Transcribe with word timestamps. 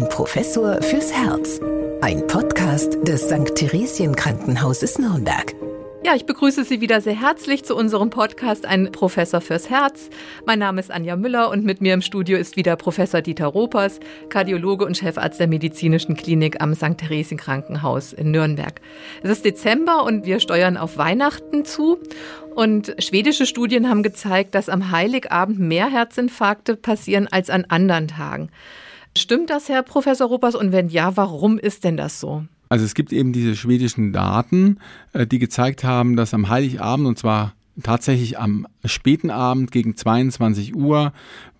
Ein 0.00 0.08
Professor 0.08 0.80
fürs 0.80 1.12
Herz. 1.12 1.60
Ein 2.00 2.26
Podcast 2.26 2.96
des 3.06 3.28
St. 3.28 3.54
Theresien 3.54 4.16
Krankenhauses 4.16 4.98
Nürnberg. 4.98 5.54
Ja, 6.02 6.14
ich 6.14 6.24
begrüße 6.24 6.64
Sie 6.64 6.80
wieder 6.80 7.02
sehr 7.02 7.20
herzlich 7.20 7.66
zu 7.66 7.76
unserem 7.76 8.08
Podcast 8.08 8.64
Ein 8.64 8.92
Professor 8.92 9.42
fürs 9.42 9.68
Herz. 9.68 10.08
Mein 10.46 10.58
Name 10.58 10.80
ist 10.80 10.90
Anja 10.90 11.16
Müller 11.16 11.50
und 11.50 11.66
mit 11.66 11.82
mir 11.82 11.92
im 11.92 12.00
Studio 12.00 12.38
ist 12.38 12.56
wieder 12.56 12.76
Professor 12.76 13.20
Dieter 13.20 13.48
Ropers, 13.48 14.00
Kardiologe 14.30 14.86
und 14.86 14.96
Chefarzt 14.96 15.38
der 15.38 15.48
medizinischen 15.48 16.16
Klinik 16.16 16.62
am 16.62 16.74
St. 16.74 16.96
Theresien 16.96 17.36
Krankenhaus 17.36 18.14
in 18.14 18.30
Nürnberg. 18.30 18.80
Es 19.22 19.28
ist 19.28 19.44
Dezember 19.44 20.04
und 20.04 20.24
wir 20.24 20.40
steuern 20.40 20.78
auf 20.78 20.96
Weihnachten 20.96 21.66
zu. 21.66 21.98
Und 22.54 22.96
schwedische 23.00 23.44
Studien 23.44 23.90
haben 23.90 24.02
gezeigt, 24.02 24.54
dass 24.54 24.70
am 24.70 24.92
Heiligabend 24.92 25.58
mehr 25.58 25.90
Herzinfarkte 25.90 26.76
passieren 26.76 27.28
als 27.30 27.50
an 27.50 27.66
anderen 27.68 28.08
Tagen. 28.08 28.48
Stimmt 29.16 29.50
das, 29.50 29.68
Herr 29.68 29.82
Professor 29.82 30.28
Ropers? 30.28 30.54
Und 30.54 30.72
wenn 30.72 30.88
ja, 30.88 31.16
warum 31.16 31.58
ist 31.58 31.84
denn 31.84 31.96
das 31.96 32.20
so? 32.20 32.44
Also 32.68 32.84
es 32.84 32.94
gibt 32.94 33.12
eben 33.12 33.32
diese 33.32 33.56
schwedischen 33.56 34.12
Daten, 34.12 34.78
äh, 35.12 35.26
die 35.26 35.38
gezeigt 35.38 35.82
haben, 35.82 36.16
dass 36.16 36.34
am 36.34 36.48
Heiligabend, 36.48 37.06
und 37.08 37.18
zwar 37.18 37.54
tatsächlich 37.82 38.38
am 38.38 38.66
späten 38.84 39.30
Abend 39.30 39.72
gegen 39.72 39.96
22 39.96 40.76
Uhr, 40.76 41.12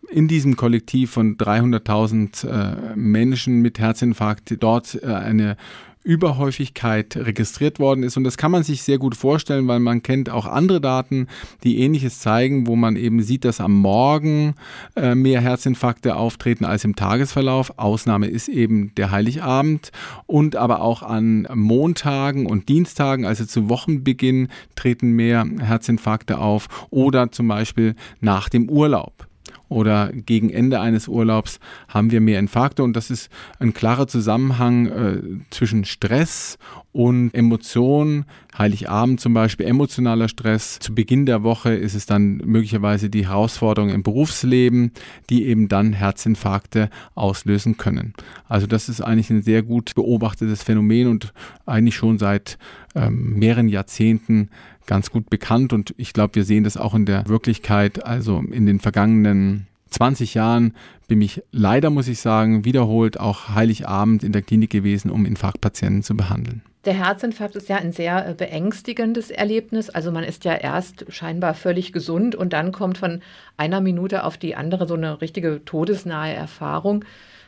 in 0.08 0.28
diesem 0.28 0.56
Kollektiv 0.56 1.10
von 1.10 1.36
300.000 1.36 2.46
äh, 2.46 2.96
Menschen 2.96 3.60
mit 3.60 3.78
Herzinfarkt 3.78 4.56
dort 4.60 5.00
äh, 5.02 5.06
eine 5.06 5.56
Überhäufigkeit 6.02 7.16
registriert 7.16 7.78
worden 7.78 8.02
ist. 8.02 8.16
Und 8.16 8.24
das 8.24 8.36
kann 8.36 8.50
man 8.50 8.62
sich 8.62 8.82
sehr 8.82 8.98
gut 8.98 9.16
vorstellen, 9.16 9.68
weil 9.68 9.80
man 9.80 10.02
kennt 10.02 10.30
auch 10.30 10.46
andere 10.46 10.80
Daten, 10.80 11.26
die 11.62 11.80
ähnliches 11.80 12.20
zeigen, 12.20 12.66
wo 12.66 12.76
man 12.76 12.96
eben 12.96 13.22
sieht, 13.22 13.44
dass 13.44 13.60
am 13.60 13.74
Morgen 13.74 14.54
äh, 14.96 15.14
mehr 15.14 15.40
Herzinfarkte 15.40 16.16
auftreten 16.16 16.64
als 16.64 16.84
im 16.84 16.96
Tagesverlauf. 16.96 17.78
Ausnahme 17.78 18.28
ist 18.28 18.48
eben 18.48 18.94
der 18.96 19.10
Heiligabend 19.10 19.92
und 20.26 20.56
aber 20.56 20.80
auch 20.80 21.02
an 21.02 21.46
Montagen 21.54 22.46
und 22.46 22.68
Dienstagen, 22.68 23.26
also 23.26 23.44
zu 23.44 23.68
Wochenbeginn, 23.68 24.48
treten 24.76 25.12
mehr 25.12 25.46
Herzinfarkte 25.60 26.38
auf 26.38 26.68
oder 26.90 27.30
zum 27.30 27.48
Beispiel 27.48 27.94
nach 28.20 28.48
dem 28.48 28.68
Urlaub 28.68 29.29
oder 29.70 30.10
gegen 30.12 30.50
Ende 30.50 30.80
eines 30.80 31.08
Urlaubs 31.08 31.60
haben 31.88 32.10
wir 32.10 32.20
mehr 32.20 32.38
Infarkte. 32.38 32.82
Und 32.82 32.94
das 32.94 33.10
ist 33.10 33.30
ein 33.58 33.72
klarer 33.72 34.06
Zusammenhang 34.06 34.86
äh, 34.86 35.22
zwischen 35.50 35.86
Stress 35.86 36.58
und 36.92 37.32
Emotionen. 37.34 38.24
Heiligabend 38.56 39.20
zum 39.20 39.32
Beispiel 39.32 39.66
emotionaler 39.66 40.28
Stress. 40.28 40.78
Zu 40.80 40.94
Beginn 40.94 41.26
der 41.26 41.42
Woche 41.42 41.72
ist 41.72 41.94
es 41.94 42.06
dann 42.06 42.38
möglicherweise 42.38 43.10
die 43.10 43.28
Herausforderung 43.28 43.90
im 43.90 44.02
Berufsleben, 44.02 44.92
die 45.28 45.46
eben 45.46 45.68
dann 45.68 45.92
Herzinfarkte 45.92 46.90
auslösen 47.14 47.76
können. 47.76 48.14
Also 48.48 48.66
das 48.66 48.88
ist 48.88 49.00
eigentlich 49.00 49.30
ein 49.30 49.42
sehr 49.42 49.62
gut 49.62 49.94
beobachtetes 49.94 50.62
Phänomen 50.62 51.06
und 51.06 51.32
eigentlich 51.66 51.96
schon 51.96 52.18
seit 52.18 52.58
ähm, 52.94 53.38
mehreren 53.38 53.68
Jahrzehnten 53.68 54.50
ganz 54.86 55.10
gut 55.10 55.30
bekannt 55.30 55.72
und 55.72 55.94
ich 55.98 56.12
glaube, 56.12 56.34
wir 56.34 56.44
sehen 56.44 56.64
das 56.64 56.76
auch 56.76 56.94
in 56.94 57.06
der 57.06 57.28
Wirklichkeit. 57.28 58.04
Also 58.04 58.42
in 58.50 58.66
den 58.66 58.80
vergangenen 58.80 59.68
20 59.90 60.34
Jahren 60.34 60.74
bin 61.06 61.22
ich 61.22 61.42
leider, 61.52 61.90
muss 61.90 62.08
ich 62.08 62.18
sagen, 62.20 62.64
wiederholt 62.64 63.20
auch 63.20 63.50
Heiligabend 63.50 64.24
in 64.24 64.32
der 64.32 64.42
Klinik 64.42 64.70
gewesen, 64.70 65.10
um 65.10 65.26
Infarktpatienten 65.26 66.02
zu 66.02 66.16
behandeln. 66.16 66.62
Der 66.86 66.94
Herzinfarkt 66.94 67.56
ist 67.56 67.68
ja 67.68 67.76
ein 67.76 67.92
sehr 67.92 68.26
äh, 68.26 68.34
beängstigendes 68.34 69.30
Erlebnis. 69.30 69.90
Also 69.90 70.10
man 70.10 70.24
ist 70.24 70.44
ja 70.44 70.54
erst 70.54 71.04
scheinbar 71.12 71.52
völlig 71.54 71.92
gesund 71.92 72.34
und 72.34 72.54
dann 72.54 72.72
kommt 72.72 72.96
von 72.96 73.20
einer 73.58 73.82
Minute 73.82 74.24
auf 74.24 74.38
die 74.38 74.56
andere 74.56 74.88
so 74.88 74.94
eine 74.94 75.20
richtige 75.20 75.62
todesnahe 75.64 76.32
Erfahrung. 76.32 77.04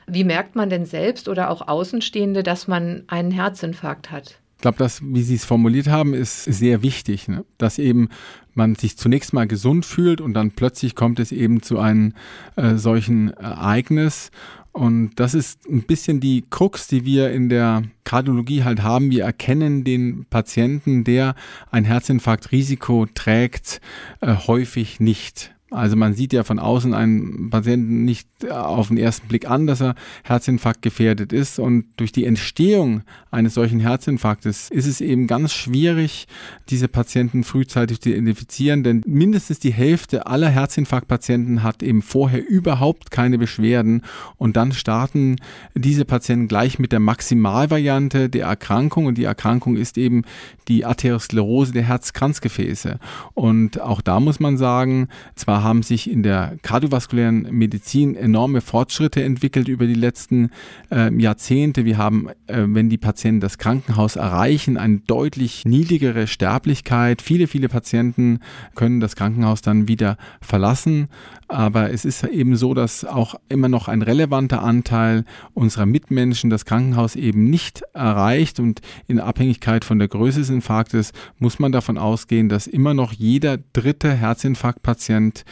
Wie 0.07 0.25
merkt 0.25 0.55
man 0.55 0.69
denn 0.69 0.85
selbst 0.85 1.29
oder 1.29 1.49
auch 1.49 1.67
Außenstehende, 1.67 2.43
dass 2.43 2.69
man 2.69 3.05
einen 3.07 3.31
Herzinfarkt 3.31 4.11
hat? 4.11 4.42
Ich 4.63 4.65
glaube, 4.65 4.79
das, 4.79 5.03
wie 5.03 5.23
Sie 5.23 5.35
es 5.35 5.45
formuliert 5.45 5.89
haben, 5.89 6.15
ist 6.15 6.45
sehr 6.45 6.83
wichtig, 6.83 7.27
ne? 7.27 7.45
dass 7.59 7.81
eben 7.81 8.11
man 8.55 8.77
sich 8.77 8.97
zunächst 8.97 9.33
mal 9.33 9.49
gesund 9.49 9.85
fühlt 9.85 10.21
und 10.21 10.35
dann 10.35 10.53
plötzlich 10.53 10.95
kommt 10.95 11.19
es 11.19 11.33
eben 11.33 11.63
zu 11.63 11.81
einem 11.81 12.13
äh, 12.55 12.77
solchen 12.77 13.31
Ereignis. 13.31 14.31
Und 14.71 15.17
das 15.17 15.35
ist 15.35 15.69
ein 15.69 15.83
bisschen 15.83 16.21
die 16.21 16.45
Krux, 16.49 16.87
die 16.87 17.05
wir 17.05 17.33
in 17.33 17.49
der 17.49 17.83
Kardiologie 18.05 18.63
halt 18.63 18.85
haben. 18.85 19.11
Wir 19.11 19.25
erkennen 19.25 19.83
den 19.83 20.27
Patienten, 20.31 21.03
der 21.03 21.35
ein 21.73 21.85
Herzinfarktrisiko 21.85 23.07
trägt, 23.13 23.81
äh, 24.21 24.33
häufig 24.47 25.01
nicht. 25.01 25.57
Also 25.73 25.97
man 25.97 26.15
sieht 26.15 26.33
ja 26.33 26.45
von 26.45 26.59
außen 26.59 26.93
einen 26.95 27.51
Patienten 27.51 28.05
nicht 28.05 28.29
auf 28.51 28.89
den 28.89 28.99
ersten 28.99 29.27
Blick 29.29 29.49
an, 29.49 29.67
dass 29.67 29.81
er 29.81 29.95
Herzinfarkt 30.23 30.83
gefährdet 30.83 31.33
ist. 31.33 31.59
Und 31.59 31.87
durch 31.97 32.13
die 32.13 32.27
Entstehung 32.27 33.03
eines 33.31 33.55
solchen 33.55 33.81
Herzinfarktes 33.81 34.71
ist 34.71 34.87
es 34.87 35.01
eben 35.01 35.27
ganz 35.27 35.53
schwierig, 35.53 36.27
diese 36.69 36.89
Patienten 36.89 37.45
frühzeitig 37.45 38.01
zu 38.01 38.11
identifizieren, 38.11 38.83
denn 38.83 39.03
mindestens 39.07 39.59
die 39.59 39.73
Hälfte 39.73 40.27
aller 40.27 40.49
Herzinfarktpatienten 40.49 41.63
hat 41.63 41.83
eben 41.83 42.03
vorher 42.03 42.47
überhaupt 42.47 43.11
keine 43.11 43.39
Beschwerden. 43.39 44.03
Und 44.37 44.57
dann 44.57 44.73
starten 44.73 45.37
diese 45.75 46.05
Patienten 46.05 46.49
gleich 46.49 46.79
mit 46.79 46.93
der 46.93 47.01
Maximalvariante 47.01 48.29
der 48.29 48.47
Erkrankung. 48.47 49.07
Und 49.07 49.17
die 49.17 49.25
Erkrankung 49.25 49.77
ist 49.77 49.97
eben 49.97 50.23
die 50.69 50.85
Arteriosklerose 50.85 51.73
der 51.73 51.85
Herzkranzgefäße. 51.85 52.99
Und 53.35 53.81
auch 53.81 54.01
da 54.01 54.21
muss 54.21 54.41
man 54.41 54.57
sagen, 54.57 55.09
zwar 55.35 55.62
haben 55.63 55.83
sich 55.83 56.11
in 56.11 56.23
der 56.23 56.57
kardiovaskulären 56.63 57.49
Medizin 57.51 58.17
enorme 58.17 58.61
Fortschritte 58.61 59.23
entwickelt 59.23 59.69
über 59.69 59.87
die 59.87 59.95
letzten 59.95 60.51
äh, 60.91 61.13
Jahrzehnte. 61.15 61.85
Wir 61.85 61.99
haben, 61.99 62.29
äh, 62.47 62.65
wenn 62.67 62.89
die 62.89 62.99
Patienten 62.99 63.41
das 63.41 63.59
Krankenhaus 63.59 64.17
erreichen, 64.17 64.77
eine 64.77 64.99
deutlich 64.99 65.65
niedrigere 65.65 66.27
Sterblichkeit. 66.27 67.23
Viele, 67.23 67.47
viele 67.47 67.69
Patienten 67.69 68.41
können 68.75 69.01
das 69.01 69.17
Krankenhaus 69.17 69.63
dann 69.63 69.89
wieder 69.89 70.17
verlassen. 70.41 71.09
Aber 71.53 71.91
es 71.91 72.07
ist 72.07 72.25
eben 72.25 72.57
so, 72.57 72.73
dass 72.73 73.05
auch 73.05 73.35
immer 73.51 73.69
noch 73.69 73.87
ein 73.87 74.01
relevanter 74.01 74.63
Anteil 74.63 75.27
unserer 75.53 75.85
Mitmenschen 75.85 76.49
das 76.49 76.65
Krankenhaus 76.65 77.15
eben 77.15 77.51
nicht 77.51 77.83
erreicht. 77.93 78.59
Und 78.59 78.81
in 79.07 79.21
Abhängigkeit 79.21 79.85
von 79.85 79.99
der 79.99 80.09
Größe 80.09 80.41
des 80.41 80.49
Infarktes 80.49 81.13
muss 81.39 81.59
man 81.59 81.71
davon 81.71 81.99
ausgehen, 81.99 82.49
dass 82.49 82.67
immer 82.67 82.95
noch 82.95 83.13
jeder 83.13 83.59
dritte 83.75 84.15
Herzinfarktpatient 84.15 85.45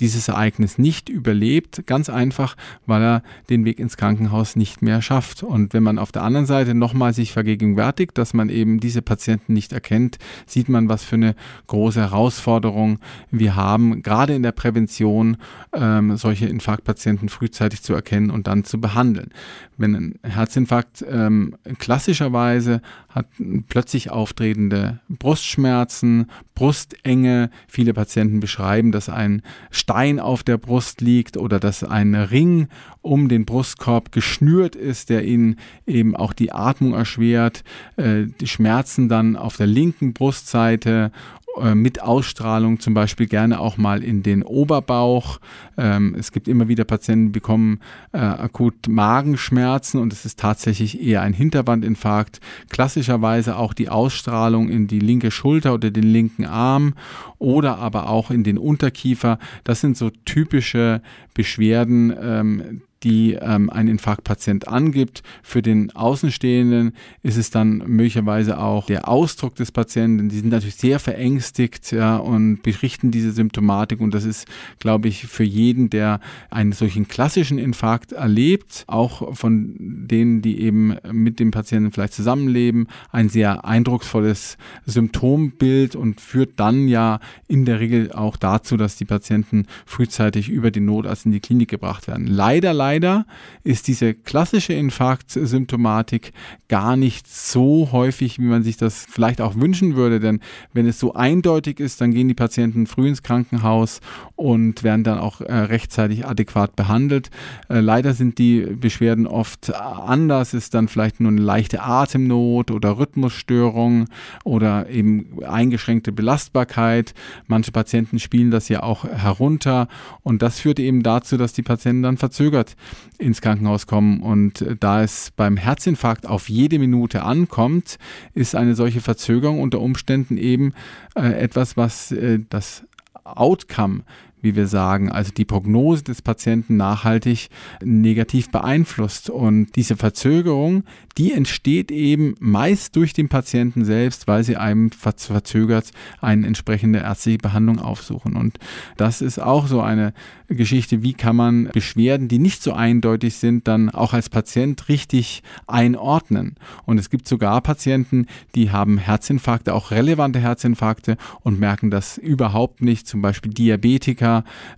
dieses 0.00 0.28
Ereignis 0.28 0.78
nicht 0.78 1.08
überlebt, 1.08 1.86
ganz 1.86 2.08
einfach, 2.08 2.56
weil 2.86 3.02
er 3.02 3.22
den 3.50 3.64
Weg 3.64 3.78
ins 3.78 3.96
Krankenhaus 3.96 4.56
nicht 4.56 4.82
mehr 4.82 5.02
schafft. 5.02 5.42
Und 5.42 5.74
wenn 5.74 5.82
man 5.82 5.98
auf 5.98 6.12
der 6.12 6.22
anderen 6.22 6.46
Seite 6.46 6.74
nochmal 6.74 7.12
sich 7.12 7.32
vergegenwärtigt, 7.32 8.16
dass 8.16 8.34
man 8.34 8.48
eben 8.48 8.80
diese 8.80 9.02
Patienten 9.02 9.52
nicht 9.52 9.72
erkennt, 9.72 10.18
sieht 10.46 10.68
man, 10.68 10.88
was 10.88 11.04
für 11.04 11.16
eine 11.16 11.34
große 11.66 12.00
Herausforderung 12.00 12.98
wir 13.30 13.56
haben, 13.56 14.02
gerade 14.02 14.34
in 14.34 14.42
der 14.42 14.52
Prävention 14.52 15.36
ähm, 15.72 16.16
solche 16.16 16.46
Infarktpatienten 16.46 17.28
frühzeitig 17.28 17.82
zu 17.82 17.94
erkennen 17.94 18.30
und 18.30 18.46
dann 18.46 18.64
zu 18.64 18.80
behandeln. 18.80 19.30
Wenn 19.76 19.94
ein 19.94 20.14
Herzinfarkt 20.22 21.04
ähm, 21.08 21.56
klassischerweise 21.78 22.82
hat 23.08 23.26
plötzlich 23.68 24.10
auftretende 24.10 25.00
Brustschmerzen, 25.08 26.26
Brustenge. 26.58 27.50
Viele 27.68 27.94
Patienten 27.94 28.40
beschreiben, 28.40 28.90
dass 28.90 29.08
ein 29.08 29.42
Stein 29.70 30.18
auf 30.18 30.42
der 30.42 30.58
Brust 30.58 31.00
liegt 31.00 31.36
oder 31.36 31.60
dass 31.60 31.84
ein 31.84 32.16
Ring 32.16 32.66
um 33.00 33.28
den 33.28 33.44
Brustkorb 33.44 34.10
geschnürt 34.10 34.74
ist, 34.74 35.08
der 35.08 35.24
ihnen 35.24 35.54
eben 35.86 36.16
auch 36.16 36.32
die 36.32 36.50
Atmung 36.50 36.94
erschwert. 36.94 37.62
Äh, 37.96 38.24
die 38.40 38.48
Schmerzen 38.48 39.08
dann 39.08 39.36
auf 39.36 39.56
der 39.56 39.68
linken 39.68 40.14
Brustseite 40.14 41.12
äh, 41.60 41.74
mit 41.74 42.02
Ausstrahlung 42.02 42.80
zum 42.80 42.94
Beispiel 42.94 43.26
gerne 43.26 43.60
auch 43.60 43.76
mal 43.76 44.02
in 44.02 44.22
den 44.22 44.42
Oberbauch. 44.42 45.40
Ähm, 45.76 46.14
es 46.18 46.32
gibt 46.32 46.48
immer 46.48 46.68
wieder 46.68 46.84
Patienten, 46.84 47.26
die 47.26 47.32
bekommen 47.40 47.80
äh, 48.12 48.18
akut 48.18 48.88
Magenschmerzen 48.88 50.00
und 50.00 50.12
es 50.12 50.24
ist 50.24 50.38
tatsächlich 50.38 51.00
eher 51.00 51.22
ein 51.22 51.32
Hinterwandinfarkt. 51.32 52.40
Klassischerweise 52.68 53.56
auch 53.56 53.74
die 53.74 53.88
Ausstrahlung 53.88 54.68
in 54.68 54.86
die 54.86 55.00
linke 55.00 55.30
Schulter 55.30 55.74
oder 55.74 55.90
den 55.90 56.04
linken 56.04 56.44
Arm 56.44 56.94
oder 57.38 57.78
aber 57.78 58.08
auch 58.08 58.30
in 58.30 58.44
den 58.44 58.58
Unterkiefer. 58.58 59.38
Das 59.64 59.80
sind 59.80 59.96
so 59.96 60.10
typische 60.24 61.02
Beschwerden, 61.34 62.14
ähm, 62.20 62.82
die 63.02 63.34
ähm, 63.34 63.70
ein 63.70 63.88
Infarktpatient 63.88 64.68
angibt. 64.68 65.22
Für 65.42 65.62
den 65.62 65.94
Außenstehenden 65.94 66.92
ist 67.22 67.36
es 67.36 67.50
dann 67.50 67.78
möglicherweise 67.86 68.58
auch 68.58 68.86
der 68.86 69.08
Ausdruck 69.08 69.54
des 69.54 69.72
Patienten. 69.72 70.28
Die 70.28 70.38
sind 70.38 70.50
natürlich 70.50 70.76
sehr 70.76 70.98
verängstigt 70.98 71.92
ja, 71.92 72.16
und 72.16 72.62
berichten 72.62 73.10
diese 73.10 73.32
Symptomatik. 73.32 74.00
Und 74.00 74.14
das 74.14 74.24
ist, 74.24 74.46
glaube 74.80 75.08
ich, 75.08 75.26
für 75.26 75.44
jeden, 75.44 75.90
der 75.90 76.20
einen 76.50 76.72
solchen 76.72 77.06
klassischen 77.06 77.58
Infarkt 77.58 78.12
erlebt, 78.12 78.84
auch 78.86 79.36
von 79.36 79.76
denen, 79.78 80.42
die 80.42 80.60
eben 80.60 80.96
mit 81.10 81.38
dem 81.40 81.50
Patienten 81.50 81.92
vielleicht 81.92 82.14
zusammenleben, 82.14 82.88
ein 83.12 83.28
sehr 83.28 83.64
eindrucksvolles 83.64 84.58
Symptombild 84.86 85.94
und 85.94 86.20
führt 86.20 86.58
dann 86.58 86.88
ja 86.88 87.20
in 87.46 87.64
der 87.64 87.80
Regel 87.80 88.12
auch 88.12 88.36
dazu, 88.36 88.76
dass 88.76 88.96
die 88.96 89.04
Patienten 89.04 89.66
frühzeitig 89.86 90.48
über 90.48 90.70
den 90.70 90.84
Notarzt 90.84 91.26
in 91.26 91.32
die 91.32 91.40
Klinik 91.40 91.68
gebracht 91.68 92.08
werden. 92.08 92.26
Leider, 92.26 92.72
leider 92.72 92.87
leider 92.88 93.26
ist 93.64 93.86
diese 93.86 94.14
klassische 94.14 94.72
Infarktsymptomatik 94.72 96.32
gar 96.68 96.96
nicht 96.96 97.26
so 97.26 97.90
häufig, 97.92 98.38
wie 98.38 98.46
man 98.46 98.62
sich 98.62 98.78
das 98.78 99.06
vielleicht 99.08 99.42
auch 99.42 99.56
wünschen 99.56 99.94
würde. 99.94 100.20
Denn 100.20 100.40
wenn 100.72 100.86
es 100.86 100.98
so 100.98 101.12
eindeutig 101.12 101.80
ist, 101.80 102.00
dann 102.00 102.12
gehen 102.12 102.28
die 102.28 102.34
Patienten 102.34 102.86
früh 102.86 103.08
ins 103.08 103.22
Krankenhaus 103.22 104.00
und 104.36 104.84
werden 104.84 105.04
dann 105.04 105.18
auch 105.18 105.42
äh, 105.42 105.52
rechtzeitig 105.52 106.26
adäquat 106.26 106.76
behandelt. 106.76 107.28
Äh, 107.68 107.80
leider 107.80 108.14
sind 108.14 108.38
die 108.38 108.60
Beschwerden 108.60 109.26
oft 109.26 109.74
anders, 109.74 110.54
ist 110.54 110.72
dann 110.72 110.88
vielleicht 110.88 111.20
nur 111.20 111.32
eine 111.32 111.42
leichte 111.42 111.82
Atemnot 111.82 112.70
oder 112.70 112.98
Rhythmusstörung 112.98 114.06
oder 114.44 114.88
eben 114.88 115.42
eingeschränkte 115.44 116.12
Belastbarkeit. 116.12 117.12
Manche 117.48 117.72
Patienten 117.72 118.18
spielen 118.18 118.50
das 118.50 118.70
ja 118.70 118.82
auch 118.82 119.04
herunter 119.04 119.88
und 120.22 120.40
das 120.40 120.60
führt 120.60 120.80
eben 120.80 121.02
dazu, 121.02 121.36
dass 121.36 121.52
die 121.52 121.62
Patienten 121.62 122.02
dann 122.02 122.16
verzögert 122.16 122.76
ins 123.18 123.40
Krankenhaus 123.40 123.86
kommen. 123.86 124.20
Und 124.20 124.64
da 124.80 125.02
es 125.02 125.30
beim 125.30 125.56
Herzinfarkt 125.56 126.26
auf 126.26 126.48
jede 126.48 126.78
Minute 126.78 127.22
ankommt, 127.22 127.98
ist 128.34 128.54
eine 128.54 128.74
solche 128.74 129.00
Verzögerung 129.00 129.60
unter 129.60 129.80
Umständen 129.80 130.36
eben 130.36 130.72
äh, 131.14 131.32
etwas, 131.32 131.76
was 131.76 132.12
äh, 132.12 132.40
das 132.48 132.84
Outcome 133.24 134.02
wie 134.42 134.56
wir 134.56 134.66
sagen, 134.66 135.10
also 135.10 135.32
die 135.32 135.44
Prognose 135.44 136.04
des 136.04 136.22
Patienten 136.22 136.76
nachhaltig 136.76 137.48
negativ 137.82 138.50
beeinflusst. 138.50 139.30
Und 139.30 139.76
diese 139.76 139.96
Verzögerung, 139.96 140.84
die 141.16 141.32
entsteht 141.32 141.90
eben 141.90 142.34
meist 142.38 142.94
durch 142.96 143.12
den 143.12 143.28
Patienten 143.28 143.84
selbst, 143.84 144.28
weil 144.28 144.44
sie 144.44 144.56
einem 144.56 144.90
verzögert 144.90 145.90
eine 146.20 146.46
entsprechende 146.46 147.00
ärztliche 147.00 147.38
Behandlung 147.38 147.80
aufsuchen. 147.80 148.36
Und 148.36 148.58
das 148.96 149.20
ist 149.20 149.40
auch 149.40 149.66
so 149.66 149.80
eine 149.80 150.12
Geschichte, 150.48 151.02
wie 151.02 151.12
kann 151.12 151.36
man 151.36 151.68
Beschwerden, 151.72 152.28
die 152.28 152.38
nicht 152.38 152.62
so 152.62 152.72
eindeutig 152.72 153.34
sind, 153.36 153.68
dann 153.68 153.90
auch 153.90 154.14
als 154.14 154.30
Patient 154.30 154.88
richtig 154.88 155.42
einordnen. 155.66 156.54
Und 156.86 156.98
es 156.98 157.10
gibt 157.10 157.28
sogar 157.28 157.60
Patienten, 157.60 158.26
die 158.54 158.70
haben 158.70 158.98
Herzinfarkte, 158.98 159.74
auch 159.74 159.90
relevante 159.90 160.38
Herzinfarkte 160.38 161.16
und 161.42 161.60
merken 161.60 161.90
das 161.90 162.16
überhaupt 162.16 162.80
nicht, 162.80 163.06
zum 163.06 163.20
Beispiel 163.20 163.52
Diabetiker, 163.52 164.27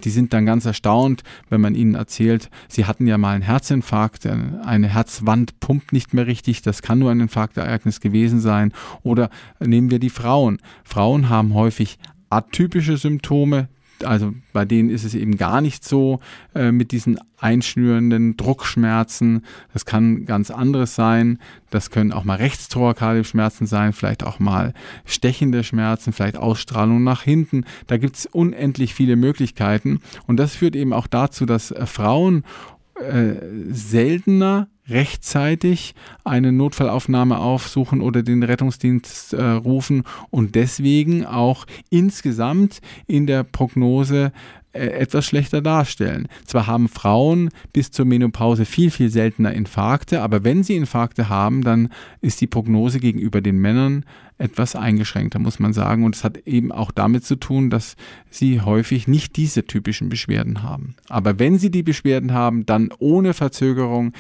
die 0.05 0.11
sind 0.11 0.33
dann 0.33 0.47
ganz 0.47 0.65
erstaunt, 0.65 1.23
wenn 1.49 1.61
man 1.61 1.75
ihnen 1.75 1.95
erzählt, 1.95 2.51
sie 2.69 2.85
hatten 2.85 3.07
ja 3.07 3.19
mal 3.19 3.35
einen 3.35 3.43
Herzinfarkt, 3.43 4.27
eine 4.27 4.89
Herzwand 4.89 5.61
pumpt 5.61 5.93
nicht 5.93 6.15
mehr 6.15 6.27
richtig, 6.27 6.63
das 6.63 6.83
kann 6.83 6.99
nur 6.99 7.11
ein 7.11 7.21
Infarktereignis 7.21 8.01
gewesen 8.01 8.41
sein. 8.41 8.73
Oder 9.03 9.31
nehmen 9.59 9.91
wir 9.91 9.99
die 9.99 10.11
Frauen. 10.11 10.59
Frauen 10.85 11.29
haben 11.29 11.55
häufig 11.55 11.99
atypische 12.31 12.97
Symptome, 12.97 13.69
also 14.05 14.33
bei 14.53 14.65
denen 14.65 14.91
ist 14.91 15.05
es 15.05 15.15
eben 15.15 15.37
gar 15.37 15.61
nicht 15.61 15.85
so 15.85 16.21
äh, 16.55 16.73
mit 16.73 16.93
diesen 16.93 17.19
einschnürenden 17.39 18.37
Druckschmerzen. 18.37 19.45
Das 19.73 19.85
kann 19.85 20.27
ganz 20.27 20.51
anderes 20.51 20.95
sein. 20.95 21.39
Das 21.71 21.91
können 21.91 22.13
auch 22.13 22.25
mal 22.25 22.37
rechtstorakale 22.37 23.25
Schmerzen 23.25 23.67
sein, 23.67 23.93
vielleicht 23.93 24.25
auch 24.25 24.39
mal 24.39 24.75
stechende 25.05 25.65
Schmerzen, 25.65 26.13
vielleicht 26.13 26.37
Ausstrahlung 26.37 27.03
nach 27.03 27.23
hinten. 27.23 27.65
Da 27.87 27.97
gibt 27.97 28.17
es 28.17 28.27
unendlich 28.27 28.95
viele 28.95 29.17
Möglichkeiten. 29.17 30.01
Und 30.27 30.37
das 30.37 30.55
führt 30.55 30.77
eben 30.77 30.93
auch 30.93 31.07
dazu, 31.07 31.47
dass 31.47 31.71
äh, 31.71 31.87
Frauen 31.87 32.45
äh, 33.01 33.35
seltener 33.71 34.69
rechtzeitig 34.89 35.95
eine 36.25 36.53
Notfallaufnahme 36.53 37.39
aufsuchen 37.39 38.01
oder 38.01 38.23
den 38.23 38.43
Rettungsdienst 38.43 39.33
äh, 39.33 39.43
rufen 39.43 40.03
und 40.31 40.55
deswegen 40.55 41.25
auch 41.25 41.67
insgesamt 41.91 42.81
in 43.07 43.27
der 43.27 43.45
Prognose 43.45 44.33
etwas 44.73 45.27
schlechter 45.27 45.61
darstellen. 45.61 46.29
Zwar 46.45 46.67
haben 46.67 46.89
Frauen 46.89 47.51
bis 47.73 47.91
zur 47.91 48.05
Menopause 48.05 48.65
viel, 48.65 48.91
viel 48.91 49.11
seltener 49.11 49.53
Infarkte, 49.53 50.23
aber 50.23 50.45
wenn 50.45 50.63
sie 50.63 50.77
Infarkte 50.77 51.29
haben, 51.29 51.63
dann 51.63 51.89
ist 52.21 52.41
die 52.41 52.47
Prognose 52.47 53.01
gegenüber 53.01 53.41
den 53.41 53.59
Männern 53.59 54.05
etwas 54.41 54.75
eingeschränkter, 54.75 55.39
muss 55.39 55.59
man 55.59 55.73
sagen. 55.73 56.05
Und 56.05 56.17
es 56.17 56.25
hat 56.25 56.39
eben 56.47 56.73
auch 56.73 56.91
damit 56.91 57.25
zu 57.25 57.37
tun, 57.37 57.69
dass 57.69 57.97
sie 58.31 58.61
häufig 58.61 59.07
nicht 59.07 59.37
diese 59.37 59.67
typischen 59.67 60.09
Beschwerden 60.09 60.63
haben. 60.63 60.95
Aber 61.09 61.39
wenn 61.39 61.59
sie 61.59 61.71
die 61.71 61.83
Beschwerden 61.83 62.33
haben, 62.33 62.65
dann 62.65 62.91
ohne 62.99 63.35
Verzögerung 63.35 64.13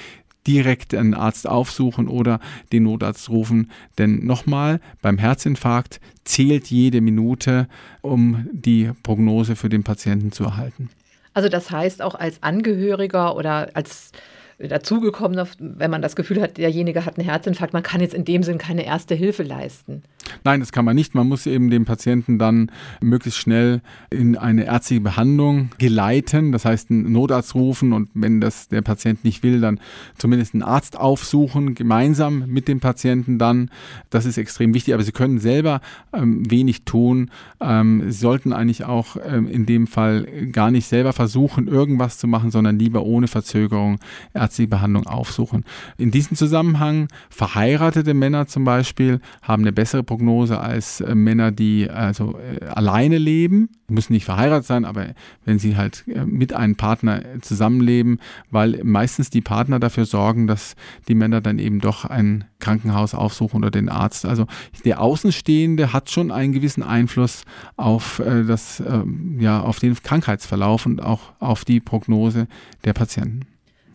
direkt 0.46 0.94
einen 0.94 1.14
Arzt 1.14 1.46
aufsuchen 1.46 2.08
oder 2.08 2.40
den 2.72 2.84
Notarzt 2.84 3.28
rufen. 3.28 3.70
Denn 3.98 4.24
nochmal, 4.24 4.80
beim 5.02 5.18
Herzinfarkt 5.18 6.00
zählt 6.24 6.68
jede 6.68 7.00
Minute, 7.00 7.68
um 8.00 8.48
die 8.52 8.90
Prognose 9.02 9.56
für 9.56 9.68
den 9.68 9.84
Patienten 9.84 10.32
zu 10.32 10.44
erhalten. 10.44 10.90
Also 11.34 11.48
das 11.48 11.70
heißt 11.70 12.02
auch 12.02 12.14
als 12.14 12.42
Angehöriger 12.42 13.36
oder 13.36 13.70
als 13.74 14.12
dazugekommen, 14.68 15.46
wenn 15.58 15.90
man 15.90 16.02
das 16.02 16.16
Gefühl 16.16 16.40
hat, 16.40 16.58
derjenige 16.58 17.06
hat 17.06 17.18
einen 17.18 17.26
Herzinfarkt, 17.26 17.72
man 17.72 17.82
kann 17.82 18.00
jetzt 18.00 18.14
in 18.14 18.24
dem 18.24 18.42
Sinn 18.42 18.58
keine 18.58 18.84
erste 18.84 19.14
Hilfe 19.14 19.42
leisten. 19.42 20.02
Nein, 20.44 20.60
das 20.60 20.70
kann 20.70 20.84
man 20.84 20.94
nicht. 20.94 21.14
Man 21.14 21.28
muss 21.28 21.46
eben 21.46 21.70
den 21.70 21.84
Patienten 21.86 22.38
dann 22.38 22.70
möglichst 23.00 23.40
schnell 23.40 23.80
in 24.10 24.36
eine 24.36 24.64
ärztliche 24.64 25.00
Behandlung 25.00 25.70
geleiten. 25.78 26.52
Das 26.52 26.64
heißt, 26.64 26.90
einen 26.90 27.10
Notarzt 27.10 27.54
rufen 27.54 27.92
und 27.92 28.10
wenn 28.14 28.40
das 28.40 28.68
der 28.68 28.82
Patient 28.82 29.24
nicht 29.24 29.42
will, 29.42 29.60
dann 29.60 29.80
zumindest 30.16 30.54
einen 30.54 30.62
Arzt 30.62 30.96
aufsuchen, 30.96 31.74
gemeinsam 31.74 32.44
mit 32.46 32.68
dem 32.68 32.80
Patienten 32.80 33.38
dann. 33.38 33.70
Das 34.10 34.26
ist 34.26 34.36
extrem 34.36 34.74
wichtig. 34.74 34.94
Aber 34.94 35.02
Sie 35.02 35.12
können 35.12 35.38
selber 35.38 35.80
ähm, 36.12 36.48
wenig 36.50 36.84
tun. 36.84 37.30
Ähm, 37.60 38.04
Sie 38.06 38.18
sollten 38.18 38.52
eigentlich 38.52 38.84
auch 38.84 39.16
ähm, 39.24 39.48
in 39.48 39.66
dem 39.66 39.86
Fall 39.86 40.26
gar 40.52 40.70
nicht 40.70 40.86
selber 40.86 41.12
versuchen, 41.12 41.66
irgendwas 41.66 42.18
zu 42.18 42.28
machen, 42.28 42.50
sondern 42.50 42.78
lieber 42.78 43.02
ohne 43.02 43.26
Verzögerung 43.26 43.98
ärztliche 44.34 44.49
Behandlung 44.66 45.06
aufsuchen. 45.06 45.64
In 45.96 46.10
diesem 46.10 46.36
Zusammenhang 46.36 47.08
verheiratete 47.28 48.14
Männer 48.14 48.46
zum 48.46 48.64
Beispiel 48.64 49.20
haben 49.42 49.62
eine 49.62 49.72
bessere 49.72 50.02
Prognose 50.02 50.60
als 50.60 51.00
äh, 51.00 51.14
Männer, 51.14 51.52
die 51.52 51.88
also 51.88 52.38
äh, 52.38 52.64
alleine 52.66 53.18
leben, 53.18 53.68
müssen 53.88 54.12
nicht 54.12 54.24
verheiratet 54.24 54.66
sein, 54.66 54.84
aber 54.84 55.14
wenn 55.44 55.58
sie 55.58 55.76
halt 55.76 56.04
äh, 56.08 56.24
mit 56.24 56.52
einem 56.52 56.76
Partner 56.76 57.22
zusammenleben, 57.40 58.18
weil 58.50 58.80
meistens 58.84 59.30
die 59.30 59.40
Partner 59.40 59.80
dafür 59.80 60.04
sorgen, 60.04 60.46
dass 60.46 60.74
die 61.08 61.14
Männer 61.14 61.40
dann 61.40 61.58
eben 61.58 61.80
doch 61.80 62.04
ein 62.04 62.44
Krankenhaus 62.58 63.14
aufsuchen 63.14 63.58
oder 63.58 63.70
den 63.70 63.88
Arzt. 63.88 64.24
Also 64.26 64.46
der 64.84 65.00
Außenstehende 65.00 65.92
hat 65.92 66.10
schon 66.10 66.30
einen 66.30 66.52
gewissen 66.52 66.82
Einfluss 66.82 67.44
auf 67.76 68.20
äh, 68.20 68.44
das, 68.44 68.80
äh, 68.80 69.02
ja, 69.38 69.60
auf 69.60 69.78
den 69.78 69.94
Krankheitsverlauf 69.94 70.86
und 70.86 71.02
auch 71.02 71.32
auf 71.40 71.64
die 71.64 71.80
Prognose 71.80 72.46
der 72.84 72.92
Patienten. 72.92 73.46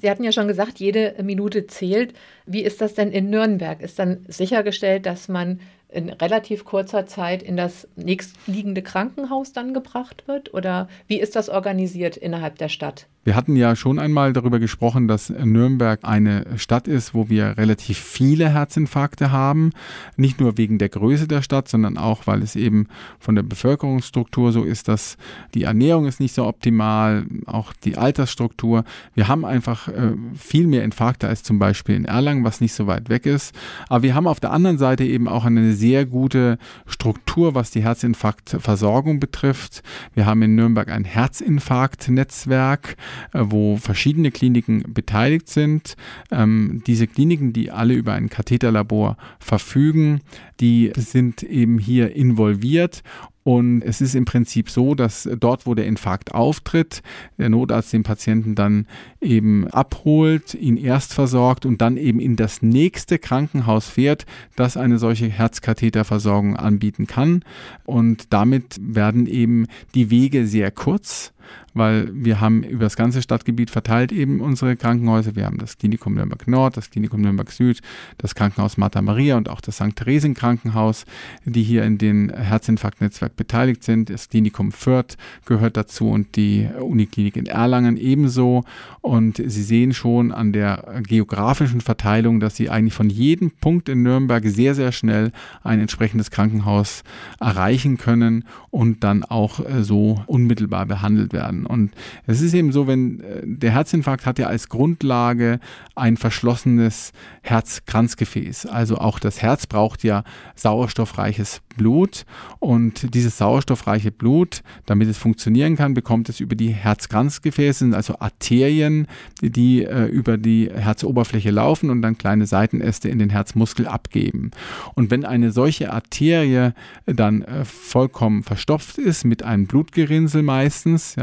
Sie 0.01 0.09
hatten 0.09 0.24
ja 0.24 0.31
schon 0.31 0.47
gesagt, 0.47 0.80
jede 0.80 1.15
Minute 1.24 1.68
zählt. 1.68 2.13
Wie 2.45 2.62
ist 2.62 2.81
das 2.81 2.93
denn 2.93 3.12
in 3.12 3.29
Nürnberg? 3.29 3.81
Ist 3.81 4.00
dann 4.00 4.25
sichergestellt, 4.27 5.05
dass 5.05 5.27
man 5.27 5.60
in 5.95 6.09
relativ 6.09 6.65
kurzer 6.65 7.05
Zeit 7.05 7.41
in 7.41 7.57
das 7.57 7.87
nächstliegende 7.95 8.81
Krankenhaus 8.81 9.53
dann 9.53 9.73
gebracht 9.73 10.27
wird? 10.27 10.53
Oder 10.53 10.87
wie 11.07 11.19
ist 11.19 11.35
das 11.35 11.49
organisiert 11.49 12.17
innerhalb 12.17 12.57
der 12.57 12.69
Stadt? 12.69 13.07
Wir 13.25 13.35
hatten 13.35 13.55
ja 13.55 13.75
schon 13.75 13.97
einmal 13.97 14.33
darüber 14.33 14.59
gesprochen, 14.59 15.07
dass 15.07 15.31
Nürnberg 15.31 16.01
eine 16.03 16.45
Stadt 16.57 16.87
ist, 16.87 17.15
wo 17.15 17.27
wir 17.27 17.57
relativ 17.57 17.97
viele 17.97 18.49
Herzinfarkte 18.49 19.31
haben. 19.31 19.71
Nicht 20.15 20.39
nur 20.39 20.59
wegen 20.59 20.77
der 20.77 20.89
Größe 20.89 21.27
der 21.27 21.41
Stadt, 21.41 21.67
sondern 21.67 21.97
auch, 21.97 22.27
weil 22.27 22.43
es 22.43 22.55
eben 22.55 22.87
von 23.17 23.33
der 23.33 23.41
Bevölkerungsstruktur 23.41 24.51
so 24.51 24.63
ist, 24.63 24.87
dass 24.89 25.17
die 25.55 25.63
Ernährung 25.63 26.05
ist 26.05 26.19
nicht 26.19 26.35
so 26.35 26.45
optimal, 26.45 27.25
auch 27.47 27.73
die 27.73 27.97
Altersstruktur. 27.97 28.83
Wir 29.15 29.27
haben 29.27 29.43
einfach 29.43 29.87
äh, 29.87 30.11
viel 30.37 30.67
mehr 30.67 30.83
Infarkte 30.83 31.27
als 31.27 31.41
zum 31.41 31.57
Beispiel 31.57 31.95
in 31.95 32.05
Erlangen, 32.05 32.43
was 32.43 32.61
nicht 32.61 32.73
so 32.73 32.85
weit 32.85 33.09
weg 33.09 33.25
ist. 33.25 33.55
Aber 33.89 34.03
wir 34.03 34.13
haben 34.13 34.27
auf 34.27 34.39
der 34.39 34.51
anderen 34.51 34.77
Seite 34.77 35.03
eben 35.03 35.27
auch 35.27 35.45
eine 35.45 35.73
gute 36.06 36.58
Struktur, 36.88 37.56
was 37.56 37.72
die 37.72 37.84
Herzinfarktversorgung 37.84 39.20
betrifft. 39.20 39.84
Wir 40.13 40.25
haben 40.25 40.42
in 40.42 40.56
Nürnberg 40.56 40.89
ein 40.89 41.06
Herzinfarktnetzwerk. 41.06 42.96
Äh, 43.34 43.46
wo 43.46 43.77
verschiedene 43.77 44.32
Kliniken 44.32 44.84
beteiligt 44.94 45.50
sind. 45.50 45.96
Ähm, 46.32 46.82
diese 46.88 47.08
Kliniken, 47.08 47.54
die 47.54 47.72
alle 47.72 47.94
über 47.94 48.13
ein 48.13 48.30
Katheterlabor 48.30 49.18
verfügen, 49.39 50.22
die 50.60 50.92
sind 50.96 51.44
eben 51.44 51.80
hier 51.80 52.15
involviert 52.15 53.04
und 53.45 53.83
es 53.83 54.01
ist 54.01 54.15
im 54.15 54.25
Prinzip 54.25 54.71
so, 54.71 54.95
dass 54.95 55.29
dort, 55.39 55.67
wo 55.67 55.75
der 55.75 55.85
Infarkt 55.85 56.33
auftritt, 56.33 57.03
der 57.37 57.49
Notarzt 57.49 57.93
den 57.93 58.01
Patienten 58.01 58.55
dann 58.55 58.87
eben 59.21 59.67
abholt, 59.67 60.55
ihn 60.55 60.77
erst 60.77 61.13
versorgt 61.13 61.63
und 61.67 61.79
dann 61.79 61.95
eben 61.95 62.19
in 62.19 62.37
das 62.37 62.63
nächste 62.63 63.19
Krankenhaus 63.19 63.87
fährt, 63.87 64.25
das 64.55 64.77
eine 64.77 64.97
solche 64.97 65.27
Herzkatheterversorgung 65.27 66.57
anbieten 66.57 67.05
kann. 67.05 67.45
Und 67.83 68.33
damit 68.33 68.79
werden 68.81 69.27
eben 69.27 69.67
die 69.93 70.09
Wege 70.09 70.47
sehr 70.47 70.71
kurz 70.71 71.31
weil 71.73 72.09
wir 72.13 72.39
haben 72.39 72.63
über 72.63 72.85
das 72.85 72.95
ganze 72.95 73.21
Stadtgebiet 73.21 73.69
verteilt 73.69 74.11
eben 74.11 74.39
unsere 74.41 74.75
Krankenhäuser. 74.75 75.35
Wir 75.35 75.45
haben 75.45 75.57
das 75.57 75.77
Klinikum 75.77 76.15
Nürnberg 76.15 76.47
Nord, 76.47 76.77
das 76.77 76.89
Klinikum 76.89 77.21
Nürnberg 77.21 77.51
Süd, 77.51 77.81
das 78.17 78.33
Krankenhaus 78.33 78.77
Martha 78.77 79.01
Maria 79.01 79.35
und 79.37 79.49
auch 79.49 79.61
das 79.61 79.75
St. 79.75 79.95
Theresien 79.95 80.33
Krankenhaus, 80.33 81.05
die 81.43 81.63
hier 81.63 81.83
in 81.83 81.97
den 81.97 82.33
Herzinfarktnetzwerk 82.33 83.35
beteiligt 83.35 83.83
sind. 83.83 84.09
Das 84.09 84.29
Klinikum 84.29 84.71
Fürth 84.71 85.17
gehört 85.45 85.77
dazu 85.77 86.09
und 86.09 86.35
die 86.35 86.67
Uniklinik 86.79 87.35
in 87.35 87.45
Erlangen 87.45 87.97
ebenso. 87.97 88.63
Und 89.01 89.37
Sie 89.37 89.63
sehen 89.63 89.93
schon 89.93 90.31
an 90.31 90.53
der 90.53 91.01
geografischen 91.05 91.81
Verteilung, 91.81 92.39
dass 92.39 92.55
Sie 92.55 92.69
eigentlich 92.69 92.93
von 92.93 93.09
jedem 93.09 93.51
Punkt 93.51 93.89
in 93.89 94.01
Nürnberg 94.01 94.43
sehr, 94.45 94.75
sehr 94.75 94.91
schnell 94.91 95.31
ein 95.63 95.79
entsprechendes 95.79 96.31
Krankenhaus 96.31 97.03
erreichen 97.39 97.97
können 97.97 98.45
und 98.71 99.03
dann 99.03 99.23
auch 99.23 99.59
äh, 99.59 99.83
so 99.83 100.23
unmittelbar 100.27 100.85
behandelt 100.85 101.33
werden. 101.36 101.68
Und 101.68 101.92
es 102.25 102.42
ist 102.42 102.56
eben 102.56 102.72
so, 102.72 102.88
wenn 102.88 103.20
äh, 103.20 103.42
der 103.46 103.72
Herzinfarkt 103.72 104.25
hat 104.25 104.39
ja 104.39 104.48
als 104.48 104.70
Grundlage 104.70 105.60
ein 105.94 106.18
verschlossenes 106.18 107.13
Herzkranzgefäß. 107.44 108.65
Also 108.65 108.98
auch 108.98 109.20
das 109.20 109.44
Herz 109.44 109.68
braucht 109.68 110.04
ja 110.04 110.24
sauerstoffreiches 110.56 111.62
Blut 111.77 112.25
und 112.60 113.13
dieses 113.13 113.38
sauerstoffreiche 113.38 114.12
Blut, 114.12 114.62
damit 114.86 115.08
es 115.10 115.18
funktionieren 115.18 115.75
kann, 115.75 115.94
bekommt 115.94 116.30
es 116.30 116.39
über 116.39 116.56
die 116.56 116.70
Herzkranzgefäße, 116.70 117.92
also 117.94 118.20
Arterien, 118.20 119.08
die 119.42 119.84
äh, 119.84 120.06
über 120.06 120.38
die 120.38 120.70
Herzoberfläche 120.74 121.51
laufen 121.51 121.89
und 121.89 122.01
dann 122.01 122.18
kleine 122.18 122.48
Seitenäste 122.48 123.10
in 123.10 123.20
den 123.20 123.30
Herzmuskel 123.30 123.88
abgeben. 123.88 124.51
Und 124.96 125.12
wenn 125.12 125.25
eine 125.25 125.51
solche 125.51 125.92
Arterie 125.92 126.72
dann 127.06 127.42
äh, 127.44 127.65
vollkommen 127.65 128.44
verstopft 128.44 128.98
ist 128.98 129.25
mit 129.25 129.44
einem 129.44 129.68
Blutgerinnsel 129.68 130.42
meistens, 130.42 131.15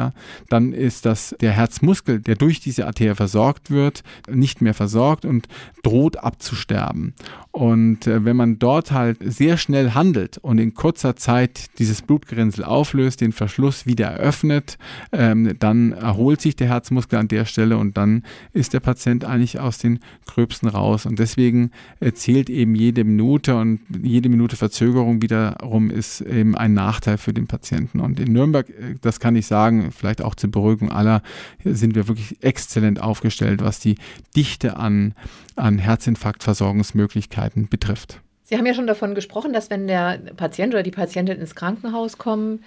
dann 0.48 0.72
ist 0.72 1.06
das 1.06 1.34
der 1.40 1.52
Herzmuskel, 1.52 2.20
der 2.20 2.34
durch 2.34 2.60
diese 2.60 2.86
Arterie 2.86 3.14
versorgt 3.14 3.70
wird, 3.70 4.02
nicht 4.28 4.60
mehr 4.60 4.74
versorgt 4.74 5.24
und 5.24 5.48
droht 5.82 6.16
abzusterben. 6.16 7.14
Und 7.52 8.06
äh, 8.06 8.24
wenn 8.24 8.36
man 8.36 8.58
dort 8.58 8.92
halt 8.92 9.18
sehr 9.20 9.58
schnell 9.58 9.90
handelt 9.90 10.38
und 10.38 10.58
in 10.58 10.72
kurzer 10.72 11.16
Zeit 11.16 11.78
dieses 11.78 12.00
Blutgerinnsel 12.00 12.64
auflöst, 12.64 13.20
den 13.20 13.32
Verschluss 13.32 13.84
wieder 13.84 14.06
eröffnet, 14.08 14.78
ähm, 15.12 15.54
dann 15.58 15.92
erholt 15.92 16.40
sich 16.40 16.56
der 16.56 16.68
Herzmuskel 16.68 17.18
an 17.18 17.28
der 17.28 17.44
Stelle 17.44 17.76
und 17.76 17.98
dann 17.98 18.22
ist 18.54 18.72
der 18.72 18.80
Patient 18.80 19.26
eigentlich 19.26 19.60
aus 19.60 19.76
den 19.76 20.00
Gröbsten 20.26 20.68
raus. 20.68 21.04
Und 21.04 21.18
deswegen 21.18 21.72
äh, 22.00 22.12
zählt 22.12 22.48
eben 22.48 22.74
jede 22.74 23.04
Minute 23.04 23.56
und 23.56 23.80
jede 24.02 24.30
Minute 24.30 24.56
Verzögerung 24.56 25.20
wiederum 25.20 25.90
ist 25.90 26.22
eben 26.22 26.56
ein 26.56 26.72
Nachteil 26.72 27.18
für 27.18 27.34
den 27.34 27.46
Patienten. 27.46 28.00
Und 28.00 28.18
in 28.18 28.32
Nürnberg, 28.32 28.68
äh, 28.70 28.94
das 29.02 29.20
kann 29.20 29.36
ich 29.36 29.46
sagen, 29.46 29.91
vielleicht 29.92 30.22
auch 30.22 30.34
zur 30.34 30.50
Beruhigung 30.50 30.90
aller, 30.90 31.22
sind 31.64 31.94
wir 31.94 32.08
wirklich 32.08 32.42
exzellent 32.42 33.00
aufgestellt, 33.00 33.62
was 33.62 33.78
die 33.78 33.96
Dichte 34.34 34.76
an, 34.76 35.14
an 35.56 35.78
Herzinfarktversorgungsmöglichkeiten 35.78 37.12
Möglichkeiten 37.22 37.68
betrifft. 37.68 38.20
Sie 38.44 38.56
haben 38.56 38.66
ja 38.66 38.74
schon 38.74 38.86
davon 38.86 39.14
gesprochen, 39.14 39.52
dass 39.52 39.70
wenn 39.70 39.86
der 39.86 40.18
Patient 40.36 40.74
oder 40.74 40.82
die 40.82 40.90
Patientin 40.90 41.38
ins 41.38 41.54
Krankenhaus 41.54 42.18
kommen, 42.18 42.64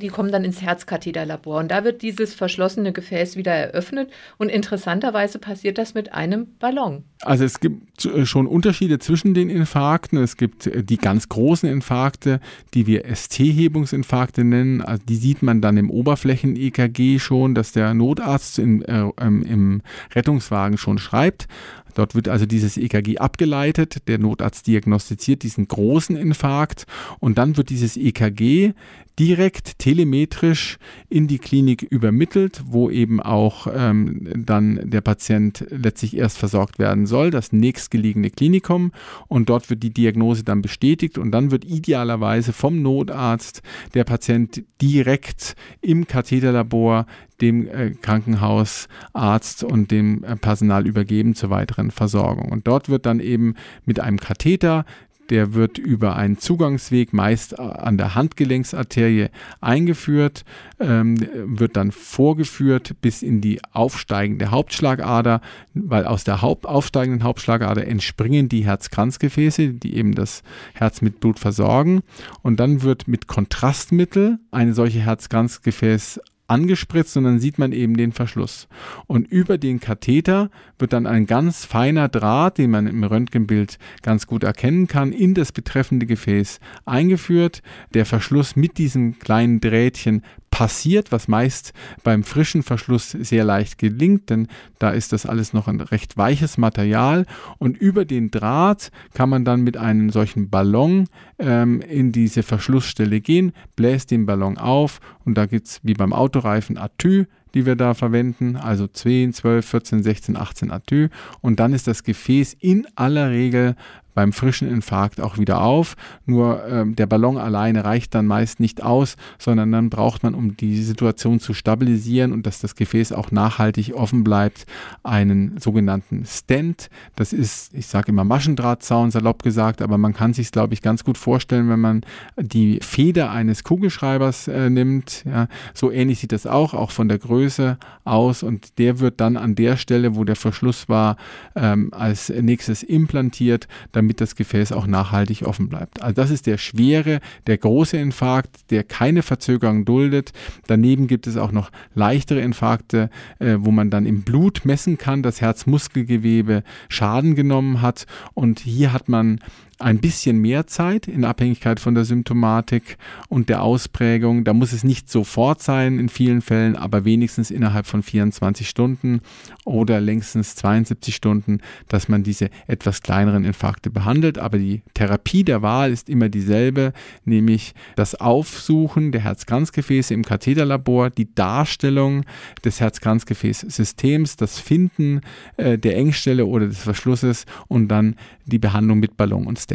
die 0.00 0.08
kommen 0.08 0.32
dann 0.32 0.44
ins 0.44 0.62
Herzkatheterlabor 0.62 1.60
und 1.60 1.70
da 1.70 1.84
wird 1.84 2.02
dieses 2.02 2.34
verschlossene 2.34 2.92
Gefäß 2.92 3.36
wieder 3.36 3.52
eröffnet 3.52 4.10
und 4.38 4.48
interessanterweise 4.48 5.38
passiert 5.38 5.78
das 5.78 5.94
mit 5.94 6.12
einem 6.12 6.46
Ballon. 6.58 7.04
Also 7.22 7.44
es 7.44 7.60
gibt 7.60 8.04
äh, 8.04 8.26
schon 8.26 8.46
Unterschiede 8.46 8.98
zwischen 8.98 9.34
den 9.34 9.50
Infarkten. 9.50 10.18
Es 10.18 10.36
gibt 10.36 10.66
äh, 10.66 10.82
die 10.82 10.98
ganz 10.98 11.28
großen 11.28 11.68
Infarkte, 11.68 12.40
die 12.74 12.86
wir 12.86 13.04
ST-Hebungsinfarkte 13.04 14.44
nennen. 14.44 14.82
Also 14.82 15.02
die 15.08 15.16
sieht 15.16 15.42
man 15.42 15.60
dann 15.60 15.76
im 15.76 15.90
Oberflächen-EKG 15.90 17.18
schon, 17.18 17.54
dass 17.54 17.72
der 17.72 17.94
Notarzt 17.94 18.58
in, 18.58 18.82
äh, 18.82 19.10
ähm, 19.20 19.42
im 19.42 19.82
Rettungswagen 20.14 20.78
schon 20.78 20.98
schreibt. 20.98 21.48
Dort 21.94 22.14
wird 22.14 22.28
also 22.28 22.46
dieses 22.46 22.76
EKG 22.76 23.18
abgeleitet, 23.18 24.08
der 24.08 24.18
Notarzt 24.18 24.66
diagnostiziert 24.66 25.42
diesen 25.42 25.68
großen 25.68 26.16
Infarkt 26.16 26.86
und 27.20 27.38
dann 27.38 27.56
wird 27.56 27.70
dieses 27.70 27.96
EKG 27.96 28.72
direkt 29.18 29.78
telemetrisch 29.78 30.78
in 31.08 31.28
die 31.28 31.38
Klinik 31.38 31.82
übermittelt, 31.82 32.62
wo 32.66 32.90
eben 32.90 33.20
auch 33.20 33.68
ähm, 33.72 34.28
dann 34.44 34.90
der 34.90 35.00
Patient 35.00 35.64
letztlich 35.70 36.16
erst 36.16 36.38
versorgt 36.38 36.78
werden 36.78 37.06
soll, 37.06 37.30
das 37.30 37.52
nächstgelegene 37.52 38.30
Klinikum. 38.30 38.92
Und 39.28 39.48
dort 39.48 39.70
wird 39.70 39.82
die 39.82 39.94
Diagnose 39.94 40.42
dann 40.42 40.62
bestätigt 40.62 41.18
und 41.18 41.30
dann 41.30 41.50
wird 41.50 41.64
idealerweise 41.64 42.52
vom 42.52 42.82
Notarzt 42.82 43.62
der 43.94 44.04
Patient 44.04 44.64
direkt 44.82 45.54
im 45.80 46.06
Katheterlabor 46.06 47.06
dem 47.40 47.66
äh, 47.66 47.90
Krankenhausarzt 47.90 49.64
und 49.64 49.90
dem 49.90 50.24
äh, 50.24 50.36
Personal 50.36 50.86
übergeben 50.86 51.34
zur 51.34 51.50
weiteren 51.50 51.90
Versorgung. 51.90 52.52
Und 52.52 52.66
dort 52.66 52.88
wird 52.88 53.06
dann 53.06 53.20
eben 53.20 53.54
mit 53.84 54.00
einem 54.00 54.18
Katheter 54.18 54.84
der 55.30 55.54
wird 55.54 55.78
über 55.78 56.16
einen 56.16 56.38
Zugangsweg 56.38 57.12
meist 57.12 57.58
an 57.58 57.96
der 57.96 58.14
Handgelenksarterie 58.14 59.28
eingeführt, 59.60 60.44
ähm, 60.80 61.16
wird 61.34 61.76
dann 61.76 61.92
vorgeführt 61.92 62.96
bis 63.00 63.22
in 63.22 63.40
die 63.40 63.60
aufsteigende 63.72 64.50
Hauptschlagader, 64.50 65.40
weil 65.74 66.04
aus 66.06 66.24
der 66.24 66.42
Haupt 66.42 66.66
aufsteigenden 66.66 67.24
Hauptschlagader 67.24 67.86
entspringen 67.86 68.48
die 68.48 68.66
Herzkranzgefäße, 68.66 69.74
die 69.74 69.96
eben 69.96 70.14
das 70.14 70.42
Herz 70.74 71.00
mit 71.00 71.20
Blut 71.20 71.38
versorgen. 71.38 72.02
Und 72.42 72.60
dann 72.60 72.82
wird 72.82 73.08
mit 73.08 73.26
Kontrastmittel 73.26 74.38
eine 74.50 74.74
solche 74.74 75.00
Herzkranzgefäß 75.00 76.20
angespritzt 76.54 77.16
und 77.16 77.24
dann 77.24 77.40
sieht 77.40 77.58
man 77.58 77.72
eben 77.72 77.96
den 77.96 78.12
Verschluss. 78.12 78.68
Und 79.08 79.26
über 79.26 79.58
den 79.58 79.80
Katheter 79.80 80.50
wird 80.78 80.92
dann 80.92 81.06
ein 81.06 81.26
ganz 81.26 81.64
feiner 81.64 82.08
Draht, 82.08 82.58
den 82.58 82.70
man 82.70 82.86
im 82.86 83.02
Röntgenbild 83.02 83.78
ganz 84.02 84.28
gut 84.28 84.44
erkennen 84.44 84.86
kann, 84.86 85.12
in 85.12 85.34
das 85.34 85.50
betreffende 85.50 86.06
Gefäß 86.06 86.60
eingeführt. 86.84 87.62
Der 87.92 88.06
Verschluss 88.06 88.54
mit 88.54 88.78
diesem 88.78 89.18
kleinen 89.18 89.60
Drähtchen 89.60 90.22
passiert, 90.54 91.10
was 91.10 91.26
meist 91.26 91.72
beim 92.04 92.22
frischen 92.22 92.62
Verschluss 92.62 93.10
sehr 93.10 93.42
leicht 93.42 93.76
gelingt, 93.76 94.30
denn 94.30 94.46
da 94.78 94.90
ist 94.90 95.12
das 95.12 95.26
alles 95.26 95.52
noch 95.52 95.66
ein 95.66 95.80
recht 95.80 96.16
weiches 96.16 96.58
Material. 96.58 97.26
Und 97.58 97.76
über 97.76 98.04
den 98.04 98.30
Draht 98.30 98.92
kann 99.14 99.30
man 99.30 99.44
dann 99.44 99.62
mit 99.62 99.76
einem 99.76 100.10
solchen 100.10 100.50
Ballon 100.50 101.08
ähm, 101.40 101.80
in 101.80 102.12
diese 102.12 102.44
Verschlussstelle 102.44 103.20
gehen, 103.20 103.52
bläst 103.74 104.12
den 104.12 104.26
Ballon 104.26 104.56
auf 104.56 105.00
und 105.24 105.36
da 105.36 105.46
gibt 105.46 105.66
es 105.66 105.80
wie 105.82 105.94
beim 105.94 106.12
Autoreifen 106.12 106.78
Atü, 106.78 107.26
die 107.54 107.66
wir 107.66 107.74
da 107.74 107.94
verwenden, 107.94 108.54
also 108.54 108.86
10, 108.86 109.32
12, 109.32 109.66
14, 109.66 110.02
16, 110.04 110.36
18 110.36 110.70
Atü. 110.70 111.08
Und 111.40 111.58
dann 111.58 111.72
ist 111.72 111.88
das 111.88 112.04
Gefäß 112.04 112.56
in 112.60 112.86
aller 112.94 113.30
Regel 113.30 113.74
beim 114.14 114.32
frischen 114.32 114.68
Infarkt 114.68 115.20
auch 115.20 115.36
wieder 115.38 115.60
auf. 115.60 115.96
Nur 116.24 116.66
ähm, 116.66 116.96
der 116.96 117.06
Ballon 117.06 117.36
alleine 117.36 117.84
reicht 117.84 118.14
dann 118.14 118.26
meist 118.26 118.60
nicht 118.60 118.82
aus, 118.82 119.16
sondern 119.38 119.70
dann 119.72 119.90
braucht 119.90 120.22
man, 120.22 120.34
um 120.34 120.56
die 120.56 120.82
Situation 120.82 121.40
zu 121.40 121.52
stabilisieren 121.52 122.32
und 122.32 122.46
dass 122.46 122.60
das 122.60 122.74
Gefäß 122.74 123.12
auch 123.12 123.30
nachhaltig 123.30 123.94
offen 123.94 124.24
bleibt, 124.24 124.66
einen 125.02 125.58
sogenannten 125.58 126.24
Stent. 126.24 126.88
Das 127.16 127.32
ist, 127.32 127.74
ich 127.74 127.86
sage 127.86 128.08
immer 128.08 128.24
Maschendrahtzaun, 128.24 129.10
salopp 129.10 129.42
gesagt, 129.42 129.82
aber 129.82 129.98
man 129.98 130.14
kann 130.14 130.32
sich 130.32 130.54
glaube 130.54 130.72
ich, 130.72 130.82
ganz 130.82 131.02
gut 131.02 131.18
vorstellen, 131.18 131.68
wenn 131.68 131.80
man 131.80 132.02
die 132.36 132.78
Feder 132.80 133.32
eines 133.32 133.64
Kugelschreibers 133.64 134.46
äh, 134.46 134.70
nimmt. 134.70 135.24
Ja, 135.26 135.48
so 135.74 135.90
ähnlich 135.90 136.20
sieht 136.20 136.30
das 136.30 136.46
auch, 136.46 136.74
auch 136.74 136.92
von 136.92 137.08
der 137.08 137.18
Größe 137.18 137.76
aus. 138.04 138.44
Und 138.44 138.78
der 138.78 139.00
wird 139.00 139.20
dann 139.20 139.36
an 139.36 139.56
der 139.56 139.76
Stelle, 139.76 140.14
wo 140.14 140.22
der 140.22 140.36
Verschluss 140.36 140.88
war, 140.88 141.16
ähm, 141.56 141.92
als 141.92 142.28
nächstes 142.28 142.84
implantiert, 142.84 143.66
damit 143.90 144.03
damit 144.04 144.20
das 144.20 144.36
Gefäß 144.36 144.72
auch 144.72 144.86
nachhaltig 144.86 145.42
offen 145.42 145.68
bleibt. 145.68 146.02
Also 146.02 146.14
das 146.14 146.30
ist 146.30 146.46
der 146.46 146.58
schwere, 146.58 147.20
der 147.46 147.56
große 147.56 147.96
Infarkt, 147.96 148.70
der 148.70 148.84
keine 148.84 149.22
Verzögerung 149.22 149.86
duldet. 149.86 150.32
Daneben 150.66 151.06
gibt 151.06 151.26
es 151.26 151.38
auch 151.38 151.52
noch 151.52 151.70
leichtere 151.94 152.40
Infarkte, 152.40 153.08
äh, 153.38 153.56
wo 153.58 153.70
man 153.70 153.90
dann 153.90 154.04
im 154.04 154.22
Blut 154.22 154.64
messen 154.64 154.98
kann, 154.98 155.22
dass 155.22 155.40
Herzmuskelgewebe 155.40 156.64
Schaden 156.88 157.34
genommen 157.34 157.80
hat. 157.80 158.06
Und 158.34 158.60
hier 158.60 158.92
hat 158.92 159.08
man 159.08 159.40
ein 159.78 159.98
bisschen 159.98 160.38
mehr 160.38 160.66
Zeit 160.66 161.08
in 161.08 161.24
Abhängigkeit 161.24 161.80
von 161.80 161.94
der 161.94 162.04
Symptomatik 162.04 162.96
und 163.28 163.48
der 163.48 163.62
Ausprägung. 163.62 164.44
Da 164.44 164.52
muss 164.52 164.72
es 164.72 164.84
nicht 164.84 165.10
sofort 165.10 165.62
sein 165.62 165.98
in 165.98 166.08
vielen 166.08 166.42
Fällen, 166.42 166.76
aber 166.76 167.04
wenigstens 167.04 167.50
innerhalb 167.50 167.86
von 167.86 168.02
24 168.02 168.68
Stunden 168.68 169.20
oder 169.64 170.00
längstens 170.00 170.54
72 170.56 171.14
Stunden, 171.14 171.58
dass 171.88 172.08
man 172.08 172.22
diese 172.22 172.50
etwas 172.66 173.02
kleineren 173.02 173.44
Infarkte 173.44 173.90
behandelt. 173.90 174.38
Aber 174.38 174.58
die 174.58 174.82
Therapie 174.94 175.44
der 175.44 175.62
Wahl 175.62 175.92
ist 175.92 176.08
immer 176.08 176.28
dieselbe, 176.28 176.92
nämlich 177.24 177.74
das 177.96 178.14
Aufsuchen 178.14 179.12
der 179.12 179.22
Herzkranzgefäße 179.22 180.14
im 180.14 180.24
Katheterlabor, 180.24 181.10
die 181.10 181.34
Darstellung 181.34 182.24
des 182.64 182.80
Herzkranzgefäßsystems, 182.80 184.36
das 184.36 184.58
Finden 184.58 185.20
äh, 185.56 185.78
der 185.78 185.96
Engstelle 185.96 186.46
oder 186.46 186.66
des 186.66 186.78
Verschlusses 186.78 187.46
und 187.68 187.88
dann 187.88 188.16
die 188.46 188.58
Behandlung 188.58 189.00
mit 189.00 189.16
Ballon 189.16 189.46
und 189.46 189.58
Stent. 189.58 189.73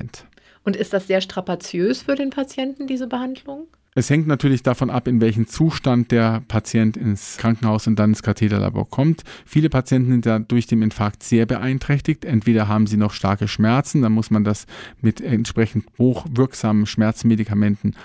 Und 0.63 0.75
ist 0.75 0.93
das 0.93 1.07
sehr 1.07 1.21
strapaziös 1.21 2.03
für 2.03 2.15
den 2.15 2.29
Patienten, 2.29 2.87
diese 2.87 3.07
Behandlung? 3.07 3.67
Es 3.95 4.09
hängt 4.09 4.27
natürlich 4.27 4.61
davon 4.61 4.91
ab, 4.91 5.07
in 5.07 5.19
welchen 5.19 5.47
Zustand 5.47 6.11
der 6.11 6.43
Patient 6.47 6.95
ins 6.95 7.37
Krankenhaus 7.37 7.87
und 7.87 7.97
dann 7.97 8.11
ins 8.11 8.21
Katheterlabor 8.21 8.87
kommt. 8.87 9.23
Viele 9.45 9.69
Patienten 9.69 10.11
sind 10.11 10.25
da 10.27 10.37
durch 10.37 10.67
den 10.67 10.83
Infarkt 10.83 11.23
sehr 11.23 11.47
beeinträchtigt. 11.47 12.23
Entweder 12.23 12.67
haben 12.67 12.85
sie 12.85 12.97
noch 12.97 13.13
starke 13.13 13.47
Schmerzen, 13.47 14.03
dann 14.03 14.11
muss 14.11 14.29
man 14.29 14.43
das 14.43 14.67
mit 15.01 15.21
entsprechend 15.21 15.85
hochwirksamen 15.97 16.85
Schmerzmedikamenten 16.85 17.95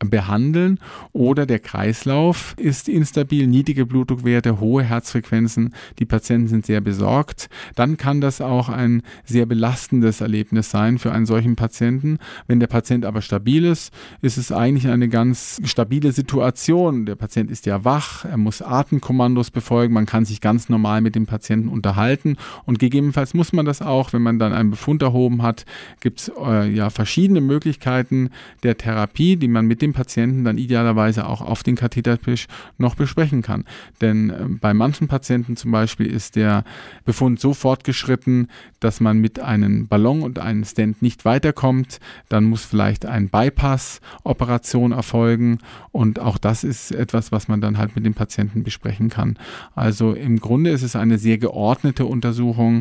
behandeln 0.00 0.78
oder 1.12 1.44
der 1.44 1.58
Kreislauf 1.58 2.54
ist 2.56 2.88
instabil, 2.88 3.46
niedrige 3.46 3.84
Blutdruckwerte, 3.84 4.60
hohe 4.60 4.84
Herzfrequenzen, 4.84 5.74
die 5.98 6.04
Patienten 6.04 6.48
sind 6.48 6.66
sehr 6.66 6.80
besorgt, 6.80 7.48
dann 7.74 7.96
kann 7.96 8.20
das 8.20 8.40
auch 8.40 8.68
ein 8.68 9.02
sehr 9.24 9.46
belastendes 9.46 10.20
Erlebnis 10.20 10.70
sein 10.70 10.98
für 10.98 11.12
einen 11.12 11.26
solchen 11.26 11.56
Patienten. 11.56 12.18
Wenn 12.46 12.60
der 12.60 12.68
Patient 12.68 13.04
aber 13.04 13.22
stabil 13.22 13.64
ist, 13.64 13.92
ist 14.22 14.36
es 14.36 14.52
eigentlich 14.52 14.88
eine 14.88 15.08
ganz 15.08 15.60
stabile 15.64 16.12
Situation. 16.12 17.04
Der 17.04 17.16
Patient 17.16 17.50
ist 17.50 17.66
ja 17.66 17.84
wach, 17.84 18.24
er 18.24 18.36
muss 18.36 18.62
Atemkommandos 18.62 19.50
befolgen, 19.50 19.94
man 19.94 20.06
kann 20.06 20.24
sich 20.24 20.40
ganz 20.40 20.68
normal 20.68 21.00
mit 21.00 21.16
dem 21.16 21.26
Patienten 21.26 21.68
unterhalten 21.68 22.36
und 22.66 22.78
gegebenenfalls 22.78 23.34
muss 23.34 23.52
man 23.52 23.66
das 23.66 23.82
auch, 23.82 24.12
wenn 24.12 24.22
man 24.22 24.38
dann 24.38 24.52
einen 24.52 24.70
Befund 24.70 25.02
erhoben 25.02 25.42
hat, 25.42 25.64
gibt 26.00 26.20
es 26.20 26.32
äh, 26.40 26.70
ja 26.70 26.90
verschiedene 26.90 27.40
Möglichkeiten 27.40 28.30
der 28.62 28.76
Therapie, 28.76 29.36
die 29.36 29.48
man 29.48 29.66
mit 29.66 29.82
dem 29.82 29.87
Patienten 29.92 30.44
dann 30.44 30.58
idealerweise 30.58 31.26
auch 31.26 31.40
auf 31.40 31.62
den 31.62 31.76
Kathetertisch 31.76 32.46
noch 32.78 32.94
besprechen 32.94 33.42
kann. 33.42 33.64
Denn 34.00 34.30
äh, 34.30 34.44
bei 34.60 34.74
manchen 34.74 35.08
Patienten 35.08 35.56
zum 35.56 35.70
Beispiel 35.70 36.06
ist 36.06 36.36
der 36.36 36.64
Befund 37.04 37.40
so 37.40 37.54
fortgeschritten, 37.54 38.48
dass 38.80 39.00
man 39.00 39.18
mit 39.18 39.40
einem 39.40 39.88
Ballon 39.88 40.22
und 40.22 40.38
einem 40.38 40.64
Stent 40.64 41.02
nicht 41.02 41.24
weiterkommt. 41.24 41.98
Dann 42.28 42.44
muss 42.44 42.64
vielleicht 42.64 43.06
ein 43.06 43.28
Bypass-Operation 43.28 44.92
erfolgen 44.92 45.58
und 45.92 46.20
auch 46.20 46.38
das 46.38 46.64
ist 46.64 46.92
etwas, 46.92 47.32
was 47.32 47.48
man 47.48 47.60
dann 47.60 47.78
halt 47.78 47.96
mit 47.96 48.04
dem 48.04 48.14
Patienten 48.14 48.62
besprechen 48.62 49.08
kann. 49.08 49.38
Also 49.74 50.12
im 50.12 50.38
Grunde 50.40 50.70
ist 50.70 50.82
es 50.82 50.96
eine 50.96 51.18
sehr 51.18 51.38
geordnete 51.38 52.04
Untersuchung 52.04 52.80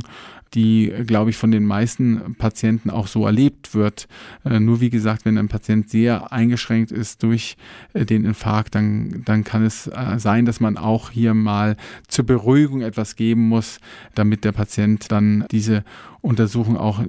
die, 0.54 0.94
glaube 1.06 1.30
ich, 1.30 1.38
von 1.38 1.52
den 1.52 1.66
meisten 1.66 2.36
Patienten 2.38 2.90
auch 2.90 3.08
so 3.08 3.26
erlebt 3.26 3.74
wird. 3.74 4.08
Äh, 4.46 4.60
nur 4.60 4.82
wie 4.82 4.90
gesagt, 4.90 5.26
wenn 5.26 5.38
ein 5.38 5.48
Patient 5.48 5.90
sehr 5.90 6.32
eingeschränkt 6.32 6.92
ist 6.92 7.24
durch 7.24 7.58
äh, 7.94 8.06
den 8.06 8.26
Infarkt, 8.26 8.76
dann, 8.76 9.24
dann 9.26 9.44
kann 9.44 9.66
es 9.66 9.88
äh, 9.88 10.18
sein, 10.18 10.46
dass 10.46 10.60
man 10.60 10.78
auch 10.78 11.12
hier 11.12 11.34
mal 11.34 11.78
zur 12.08 12.26
Beruhigung 12.26 12.82
etwas 12.82 13.16
geben 13.16 13.48
muss, 13.48 13.80
damit 14.16 14.44
der 14.44 14.52
Patient 14.52 15.12
dann 15.12 15.46
diese 15.52 15.84
Untersuchung 16.22 16.78
auch 16.78 17.02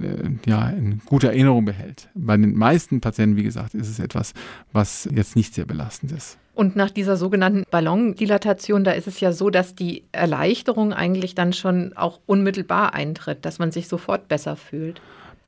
ja, 0.45 0.69
in 0.69 1.01
guter 1.05 1.29
Erinnerung 1.29 1.65
behält. 1.65 2.09
Bei 2.13 2.37
den 2.37 2.55
meisten 2.55 3.01
Patienten, 3.01 3.35
wie 3.35 3.43
gesagt, 3.43 3.73
ist 3.73 3.89
es 3.89 3.99
etwas, 3.99 4.33
was 4.71 5.09
jetzt 5.13 5.35
nicht 5.35 5.55
sehr 5.55 5.65
belastend 5.65 6.11
ist. 6.11 6.37
Und 6.59 6.75
nach 6.75 6.89
dieser 6.89 7.15
sogenannten 7.15 7.63
Ballondilatation, 7.71 8.83
da 8.83 8.91
ist 8.91 9.07
es 9.07 9.21
ja 9.21 9.31
so, 9.31 9.49
dass 9.49 9.75
die 9.75 10.03
Erleichterung 10.11 10.91
eigentlich 10.91 11.33
dann 11.33 11.53
schon 11.53 11.93
auch 11.95 12.19
unmittelbar 12.25 12.93
eintritt, 12.93 13.45
dass 13.45 13.59
man 13.59 13.71
sich 13.71 13.87
sofort 13.87 14.27
besser 14.27 14.57
fühlt. 14.57 14.99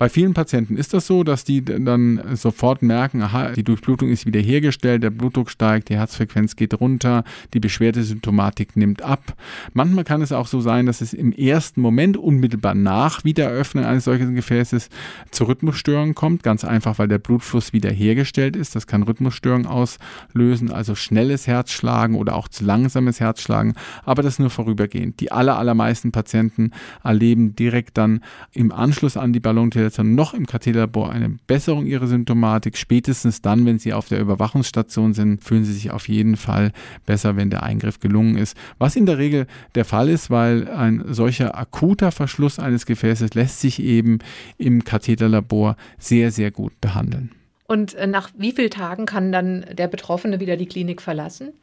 Bei 0.01 0.09
vielen 0.09 0.33
Patienten 0.33 0.77
ist 0.77 0.95
das 0.95 1.05
so, 1.05 1.23
dass 1.23 1.43
die 1.43 1.63
dann 1.63 2.19
sofort 2.33 2.81
merken, 2.81 3.21
aha, 3.21 3.51
die 3.51 3.63
Durchblutung 3.63 4.09
ist 4.09 4.25
wiederhergestellt, 4.25 5.03
der 5.03 5.11
Blutdruck 5.11 5.51
steigt, 5.51 5.89
die 5.89 5.95
Herzfrequenz 5.95 6.55
geht 6.55 6.73
runter, 6.79 7.23
die 7.53 7.59
Beschwerdesymptomatik 7.59 8.75
nimmt 8.75 9.03
ab. 9.03 9.35
Manchmal 9.73 10.03
kann 10.03 10.23
es 10.23 10.31
auch 10.31 10.47
so 10.47 10.59
sein, 10.59 10.87
dass 10.87 11.01
es 11.01 11.13
im 11.13 11.31
ersten 11.31 11.81
Moment 11.81 12.17
unmittelbar 12.17 12.73
nach 12.73 13.23
Wiedereröffnung 13.23 13.85
eines 13.85 14.05
solchen 14.05 14.33
Gefäßes 14.33 14.89
zu 15.29 15.43
Rhythmusstörungen 15.43 16.15
kommt, 16.15 16.41
ganz 16.41 16.65
einfach, 16.65 16.97
weil 16.97 17.07
der 17.07 17.19
Blutfluss 17.19 17.71
wiederhergestellt 17.71 18.55
ist. 18.55 18.75
Das 18.75 18.87
kann 18.87 19.03
Rhythmusstörungen 19.03 19.67
auslösen, 19.67 20.71
also 20.71 20.95
schnelles 20.95 21.45
Herzschlagen 21.45 22.15
oder 22.15 22.37
auch 22.37 22.47
zu 22.47 22.65
langsames 22.65 23.19
Herzschlagen, 23.19 23.75
aber 24.03 24.23
das 24.23 24.39
nur 24.39 24.49
vorübergehend. 24.49 25.19
Die 25.19 25.31
aller, 25.31 25.59
allermeisten 25.59 26.11
Patienten 26.11 26.71
erleben 27.03 27.55
direkt 27.55 27.99
dann 27.99 28.21
im 28.51 28.71
Anschluss 28.71 29.15
an 29.15 29.31
die 29.31 29.39
Ballondilatation 29.39 29.90
Schwestern 29.91 30.15
noch 30.15 30.33
im 30.33 30.45
Katheterlabor 30.45 31.11
eine 31.11 31.37
Besserung 31.47 31.85
ihrer 31.85 32.07
Symptomatik. 32.07 32.77
Spätestens 32.77 33.41
dann, 33.41 33.65
wenn 33.65 33.77
sie 33.77 33.91
auf 33.91 34.07
der 34.07 34.21
Überwachungsstation 34.21 35.13
sind, 35.13 35.43
fühlen 35.43 35.65
sie 35.65 35.73
sich 35.73 35.91
auf 35.91 36.07
jeden 36.07 36.37
Fall 36.37 36.71
besser, 37.05 37.35
wenn 37.35 37.49
der 37.49 37.63
Eingriff 37.63 37.99
gelungen 37.99 38.37
ist. 38.37 38.55
Was 38.77 38.95
in 38.95 39.05
der 39.05 39.17
Regel 39.17 39.47
der 39.75 39.83
Fall 39.83 40.07
ist, 40.07 40.29
weil 40.29 40.69
ein 40.69 41.03
solcher 41.07 41.57
akuter 41.57 42.13
Verschluss 42.13 42.57
eines 42.57 42.85
Gefäßes 42.85 43.33
lässt 43.33 43.59
sich 43.59 43.81
eben 43.81 44.19
im 44.57 44.85
Katheterlabor 44.85 45.75
sehr, 45.99 46.31
sehr 46.31 46.51
gut 46.51 46.79
behandeln. 46.79 47.31
Und 47.71 47.93
äh, 47.93 48.05
nach 48.05 48.31
wie 48.37 48.51
vielen 48.51 48.69
Tagen 48.69 49.05
kann 49.05 49.31
dann 49.31 49.65
der 49.71 49.87
Betroffene 49.87 50.41
wieder 50.41 50.57
die 50.57 50.65
Klinik 50.65 51.01
verlassen? 51.01 51.53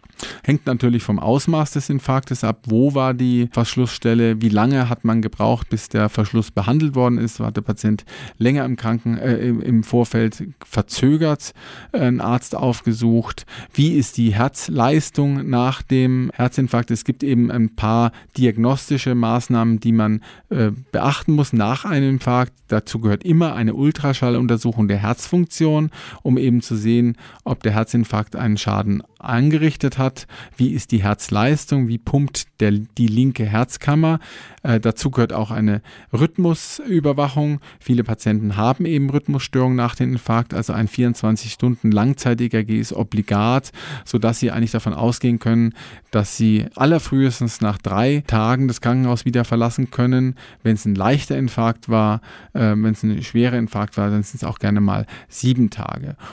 Hängt 0.42 0.66
natürlich 0.66 1.02
vom 1.02 1.18
Ausmaß 1.18 1.72
des 1.72 1.90
Infarktes 1.90 2.44
ab. 2.44 2.62
Wo 2.64 2.94
war 2.94 3.12
die 3.12 3.48
Verschlussstelle? 3.52 4.40
Wie 4.40 4.48
lange 4.48 4.88
hat 4.88 5.04
man 5.04 5.20
gebraucht, 5.20 5.68
bis 5.68 5.90
der 5.90 6.08
Verschluss 6.08 6.50
behandelt 6.50 6.94
worden 6.94 7.18
ist? 7.18 7.40
War 7.40 7.52
der 7.52 7.60
Patient 7.60 8.06
länger 8.38 8.64
im 8.64 8.76
Kranken, 8.76 9.18
äh, 9.18 9.36
im 9.48 9.82
Vorfeld 9.82 10.44
verzögert 10.64 11.52
äh, 11.92 11.98
einen 11.98 12.22
Arzt 12.22 12.54
aufgesucht? 12.54 13.44
Wie 13.74 13.92
ist 13.96 14.16
die 14.16 14.34
Herzleistung 14.34 15.50
nach 15.50 15.82
dem 15.82 16.30
Herzinfarkt? 16.34 16.90
Es 16.90 17.04
gibt 17.04 17.22
eben 17.22 17.50
ein 17.50 17.76
paar 17.76 18.12
diagnostische 18.38 19.14
Maßnahmen, 19.14 19.78
die 19.78 19.92
man 19.92 20.22
äh, 20.48 20.70
beachten 20.90 21.32
muss 21.32 21.52
nach 21.52 21.84
einem 21.84 22.14
Infarkt. 22.14 22.54
Dazu 22.68 22.98
gehört 22.98 23.24
immer 23.24 23.54
eine 23.54 23.74
Ultraschalluntersuchung 23.74 24.88
der 24.88 24.98
Herzfunktion, 24.98 25.90
um 26.22 26.38
eben 26.38 26.62
zu 26.62 26.76
sehen, 26.76 27.16
ob 27.44 27.62
der 27.62 27.72
Herzinfarkt 27.72 28.36
einen 28.36 28.58
Schaden 28.58 29.02
angerichtet 29.18 29.98
hat, 29.98 30.26
wie 30.56 30.70
ist 30.70 30.92
die 30.92 31.02
Herzleistung, 31.02 31.88
wie 31.88 31.98
pumpt 31.98 32.60
der, 32.60 32.72
die 32.72 33.08
linke 33.08 33.44
Herzkammer. 33.44 34.20
Äh, 34.62 34.80
dazu 34.80 35.10
gehört 35.10 35.32
auch 35.32 35.50
eine 35.50 35.82
Rhythmusüberwachung. 36.12 37.60
Viele 37.80 38.04
Patienten 38.04 38.56
haben 38.56 38.86
eben 38.86 39.10
Rhythmusstörungen 39.10 39.76
nach 39.76 39.94
dem 39.94 40.12
Infarkt, 40.12 40.54
also 40.54 40.72
ein 40.72 40.88
24 40.88 41.52
Stunden 41.52 41.90
Langzeit-EKG 41.90 42.78
ist 42.78 42.92
obligat, 42.92 43.72
sodass 44.04 44.38
Sie 44.38 44.50
eigentlich 44.50 44.70
davon 44.70 44.94
ausgehen 44.94 45.38
können, 45.38 45.74
dass 46.10 46.36
Sie 46.36 46.66
allerfrühestens 46.76 47.60
nach 47.60 47.78
drei 47.78 48.22
Tagen 48.26 48.68
das 48.68 48.80
Krankenhaus 48.80 49.24
wieder 49.24 49.44
verlassen 49.44 49.90
können. 49.90 50.36
Wenn 50.62 50.74
es 50.74 50.84
ein 50.84 50.94
leichter 50.94 51.36
Infarkt 51.36 51.88
war, 51.88 52.20
äh, 52.52 52.60
wenn 52.60 52.92
es 52.92 53.02
ein 53.02 53.22
schwerer 53.22 53.58
Infarkt 53.58 53.96
war, 53.96 54.10
dann 54.10 54.22
sind 54.22 54.42
es 54.42 54.44
auch 54.44 54.58
gerne 54.58 54.80
mal 54.80 55.06
sieben 55.28 55.70
Tage. 55.70 55.77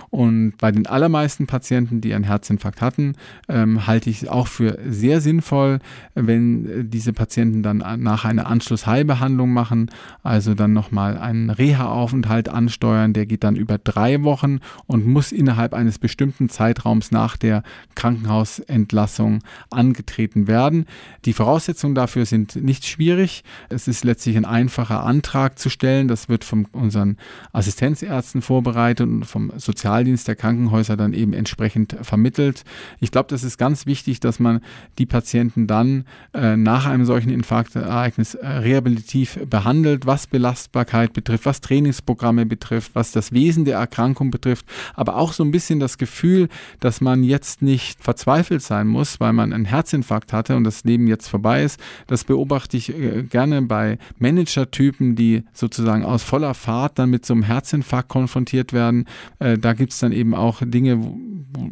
Und 0.10 0.54
bei 0.58 0.72
den 0.72 0.88
allermeisten 0.88 1.48
Patienten, 1.48 2.02
die 2.02 2.14
einen 2.14 2.24
Herzinfarkt 2.24 2.82
hatten, 2.82 3.14
ähm, 3.48 3.88
halte 3.88 4.10
ich 4.10 4.24
es 4.24 4.28
auch 4.28 4.48
für 4.48 4.78
sehr 4.88 5.22
sinnvoll, 5.22 5.80
wenn 6.14 6.66
äh, 6.66 6.84
diese 6.84 7.14
Patienten 7.14 7.64
dann 7.64 7.78
nach 7.98 8.26
einer 8.26 8.48
Anschlussheilbehandlung 8.48 9.52
machen, 9.52 9.90
also 10.24 10.54
dann 10.54 10.74
nochmal 10.74 11.18
einen 11.18 11.50
Reha-Aufenthalt 11.50 12.50
ansteuern, 12.50 13.14
der 13.14 13.26
geht 13.26 13.44
dann 13.44 13.56
über 13.56 13.78
drei 13.78 14.24
Wochen 14.24 14.60
und 14.88 15.06
muss 15.06 15.32
innerhalb 15.32 15.74
eines 15.74 16.00
bestimmten 16.00 16.50
Zeitraums 16.50 17.12
nach 17.12 17.38
der 17.38 17.64
Krankenhausentlassung 17.96 19.40
angetreten 19.70 20.48
werden. 20.48 20.86
Die 21.26 21.34
Voraussetzungen 21.34 21.96
dafür 21.96 22.26
sind 22.26 22.56
nicht 22.56 22.86
schwierig. 22.86 23.44
Es 23.70 23.88
ist 23.88 24.04
letztlich 24.04 24.38
ein 24.38 24.46
einfacher 24.46 25.04
Antrag 25.04 25.60
zu 25.60 25.70
stellen. 25.70 26.08
Das 26.08 26.30
wird 26.30 26.44
von 26.44 26.66
unseren 26.72 27.18
Assistenzärzten 27.54 28.42
vorbereitet 28.42 29.08
und 29.08 29.24
vom 29.36 29.52
Sozialdienst 29.58 30.30
der 30.30 30.38
Krankenhäuser 30.38 30.96
dann 30.96 31.12
eben 31.12 31.34
entsprechend 31.34 31.98
vermittelt. 32.02 32.64
Ich 33.02 33.12
glaube, 33.12 33.28
das 33.28 33.44
ist 33.44 33.58
ganz 33.58 33.86
wichtig, 33.86 34.22
dass 34.22 34.40
man 34.40 34.62
die 34.98 35.06
Patienten 35.06 35.68
dann 35.68 36.06
äh, 36.34 36.56
nach 36.56 36.86
einem 36.86 37.04
solchen 37.04 37.32
Infarktereignis 37.32 38.36
äh, 38.36 38.48
rehabilitativ 38.48 39.38
behandelt, 39.50 40.06
was 40.06 40.28
Belastbarkeit 40.28 41.12
betrifft, 41.12 41.46
was 41.46 41.60
Trainingsprogramme 41.60 42.46
betrifft, 42.46 42.92
was 42.94 43.12
das 43.12 43.34
Wesen 43.34 43.66
der 43.66 43.78
Erkrankung 43.78 44.32
betrifft, 44.32 44.66
aber 44.94 45.18
auch 45.18 45.34
so 45.34 45.44
ein 45.44 45.52
bisschen 45.52 45.82
das 45.82 45.98
Gefühl, 45.98 46.48
dass 46.80 47.02
man 47.02 47.22
jetzt 47.22 47.62
nicht 47.62 48.02
verzweifelt 48.02 48.62
sein 48.62 48.88
muss, 48.88 49.20
weil 49.20 49.34
man 49.34 49.52
einen 49.52 49.66
Herzinfarkt 49.66 50.32
hatte 50.32 50.56
und 50.56 50.64
das 50.64 50.86
Leben 50.86 51.08
jetzt 51.08 51.28
vorbei 51.28 51.62
ist. 51.62 51.78
Das 52.08 52.24
beobachte 52.24 52.78
ich 52.78 52.98
äh, 52.98 53.24
gerne 53.24 53.64
bei 53.64 53.98
Managertypen, 54.18 55.18
die 55.18 55.44
sozusagen 55.52 56.06
aus 56.06 56.24
voller 56.24 56.54
Fahrt 56.54 57.00
dann 57.00 57.10
mit 57.10 57.26
so 57.26 57.34
einem 57.34 57.44
Herzinfarkt 57.44 58.08
konfrontiert 58.08 58.72
werden. 58.72 59.04
Äh, 59.40 59.58
da 59.58 59.74
gibt 59.74 59.94
es 59.94 60.00
dann 60.00 60.12
eben 60.12 60.34
auch 60.34 60.62
Dinge, 60.64 61.04
wo, 61.04 61.18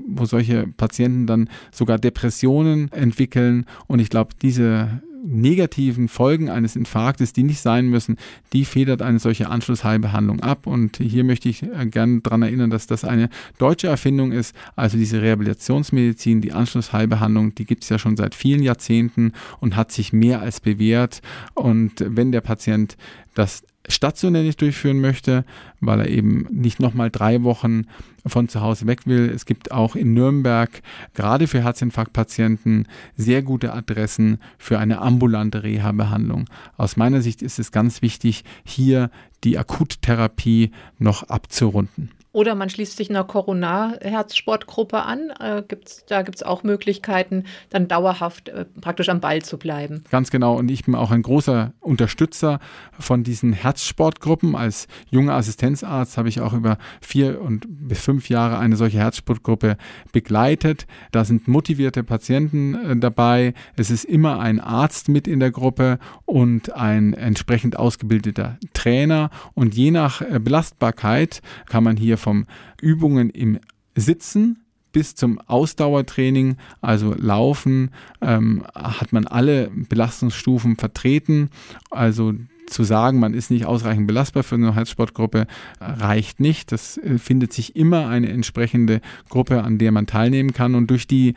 wo 0.08 0.26
solche 0.26 0.68
Patienten 0.68 1.28
dann 1.28 1.50
sogar 1.72 1.98
Depressionen 1.98 2.92
entwickeln. 2.92 3.66
Und 3.88 4.00
ich 4.00 4.10
glaube, 4.10 4.32
diese 4.42 5.02
negativen 5.24 6.08
Folgen 6.10 6.50
eines 6.50 6.76
Infarktes, 6.76 7.34
die 7.34 7.44
nicht 7.44 7.62
sein 7.62 7.88
müssen, 7.88 8.18
die 8.52 8.66
federt 8.66 9.02
eine 9.02 9.20
solche 9.20 9.50
Anschlussheilbehandlung 9.50 10.42
ab. 10.42 10.68
Und 10.68 10.98
hier 10.98 11.24
möchte 11.24 11.50
ich 11.50 11.63
äh, 11.63 11.86
gerne 11.86 12.22
daran 12.22 12.42
erinnern, 12.42 12.70
dass 12.70 12.88
das 12.88 13.06
eine 13.06 13.30
deutsche 13.58 13.88
Erfindung 13.88 14.32
ist. 14.32 14.56
Also 14.76 14.98
diese 14.98 15.22
Rehabilitationsmedizin, 15.22 16.42
die 16.42 16.52
Anschlussheilbehandlung, 16.52 17.56
die 17.56 17.66
gibt 17.66 17.84
es 17.84 17.89
ja 17.89 17.98
schon 17.98 18.18
seit 18.18 18.36
vielen 18.36 18.62
Jahrzehnten 18.62 19.32
und 19.60 19.76
hat 19.76 19.92
sich 19.92 20.13
mehr 20.13 20.42
als 20.42 20.60
bewährt. 20.60 21.22
Und 21.54 21.94
wenn 22.06 22.32
der 22.32 22.42
Patient 22.42 22.98
das 23.34 23.63
stationär 23.88 24.43
nicht 24.43 24.62
durchführen 24.62 25.02
möchte, 25.02 25.43
weil 25.80 26.00
er 26.00 26.10
eben 26.10 26.48
nicht 26.50 26.80
nochmal 26.80 27.10
drei 27.10 27.43
Wochen 27.43 27.88
von 28.26 28.48
zu 28.48 28.62
Hause 28.62 28.88
weg 28.88 29.06
will. 29.06 29.30
Es 29.30 29.46
gibt 29.46 29.72
auch 29.72 29.96
in 29.96 30.13
Nürnberg 30.13 30.82
gerade 31.13 31.48
für 31.48 31.63
Herzinfarktpatienten 31.63 32.88
sehr 33.17 33.41
gute 33.41 33.74
Adressen 33.74 34.39
für 34.58 34.80
eine 34.80 35.02
ambulante 35.02 35.63
Reha-Behandlung. 35.63 36.46
Aus 36.78 36.96
meiner 36.96 37.22
Sicht 37.22 37.41
ist 37.41 37.60
es 37.60 37.72
ganz 37.72 38.02
wichtig, 38.02 38.43
hier 38.63 39.10
die 39.43 39.58
Akuttherapie 39.58 40.72
noch 40.98 41.24
abzurunden. 41.24 42.12
Oder 42.34 42.56
man 42.56 42.69
schließt 42.69 42.98
sich 42.98 43.12
einer 43.12 43.24
Corona-Herzsportgruppe 43.24 45.04
an. 45.04 45.32
Äh, 45.39 45.62
gibt's, 45.67 46.04
da 46.08 46.24
gibt 46.24 46.38
es 46.38 46.43
auch 46.43 46.63
Möglichkeiten, 46.63 47.43
dann 47.69 47.88
dauerhaft 47.88 48.50
äh, 48.50 48.65
praktisch 48.65 49.10
am 49.10 49.22
Ball 49.22 49.43
zu 49.43 49.60
bleiben. 49.60 50.04
Ganz 50.10 50.32
genau. 50.32 50.58
Und 50.58 50.72
ich 50.72 50.84
bin 50.84 50.96
auch 50.96 51.12
ein 51.12 51.22
großer 51.22 51.74
Unterstützer 51.80 52.60
von 53.00 53.24
diesen 53.24 53.54
Herzsportgruppen. 53.54 54.56
Als 54.56 54.88
junger 55.12 55.36
Assistenzarzt 55.36 56.17
habe 56.17 56.28
ich 56.28 56.41
auch 56.41 56.54
über 56.54 56.80
vier 57.02 57.39
und 57.39 57.67
bis 57.69 58.02
fünf 58.02 58.30
Jahre 58.30 58.58
eine 58.58 58.78
solche 58.78 58.98
Herzsportgruppe 58.98 59.78
begleitet. 60.12 60.88
Da 61.12 61.26
sind 61.26 61.48
motivierte 61.48 62.04
Patienten 62.04 62.74
äh, 62.74 62.98
dabei. 62.98 63.54
Es 63.76 63.91
ist 63.91 64.06
immer 64.06 64.39
ein 64.39 64.60
Arzt 64.60 65.08
mit 65.08 65.28
in 65.28 65.39
der 65.39 65.52
Gruppe 65.52 66.00
und 66.26 66.74
ein 66.74 67.13
entsprechend 67.13 67.78
ausgebildeter 67.78 68.58
Trainer. 68.74 69.30
Und 69.54 69.76
je 69.76 69.91
nach 69.91 70.22
äh, 70.22 70.39
Belastbarkeit 70.39 71.43
kann 71.67 71.84
man 71.84 71.96
hier 71.96 72.17
vom 72.24 72.46
Übungen 72.82 73.30
im 73.30 73.60
Sitzen 73.96 74.64
bis 74.94 75.16
zum 75.16 75.40
Ausdauertraining, 75.40 76.56
also 76.80 77.14
Laufen, 77.18 77.92
ähm, 78.22 78.64
hat 78.74 79.12
man 79.12 79.28
alle 79.28 79.70
Belastungsstufen 79.90 80.78
vertreten. 80.78 81.50
Also 81.90 82.34
zu 82.74 82.84
sagen, 82.84 83.20
man 83.20 83.34
ist 83.34 83.52
nicht 83.52 83.66
ausreichend 83.66 84.08
belastbar 84.08 84.44
für 84.44 84.56
eine 84.56 84.76
Herzsportgruppe, 84.76 85.48
reicht 85.80 86.40
nicht. 86.40 86.72
Das 86.72 86.98
äh, 86.98 87.18
findet 87.18 87.54
sich 87.54 87.76
immer 87.76 88.08
eine 88.08 88.30
entsprechende 88.30 89.02
Gruppe, 89.30 89.64
an 89.64 89.78
der 89.78 89.92
man 89.92 90.08
teilnehmen 90.08 90.54
kann. 90.54 90.76
Und 90.76 90.90
durch 90.90 91.08
die 91.08 91.36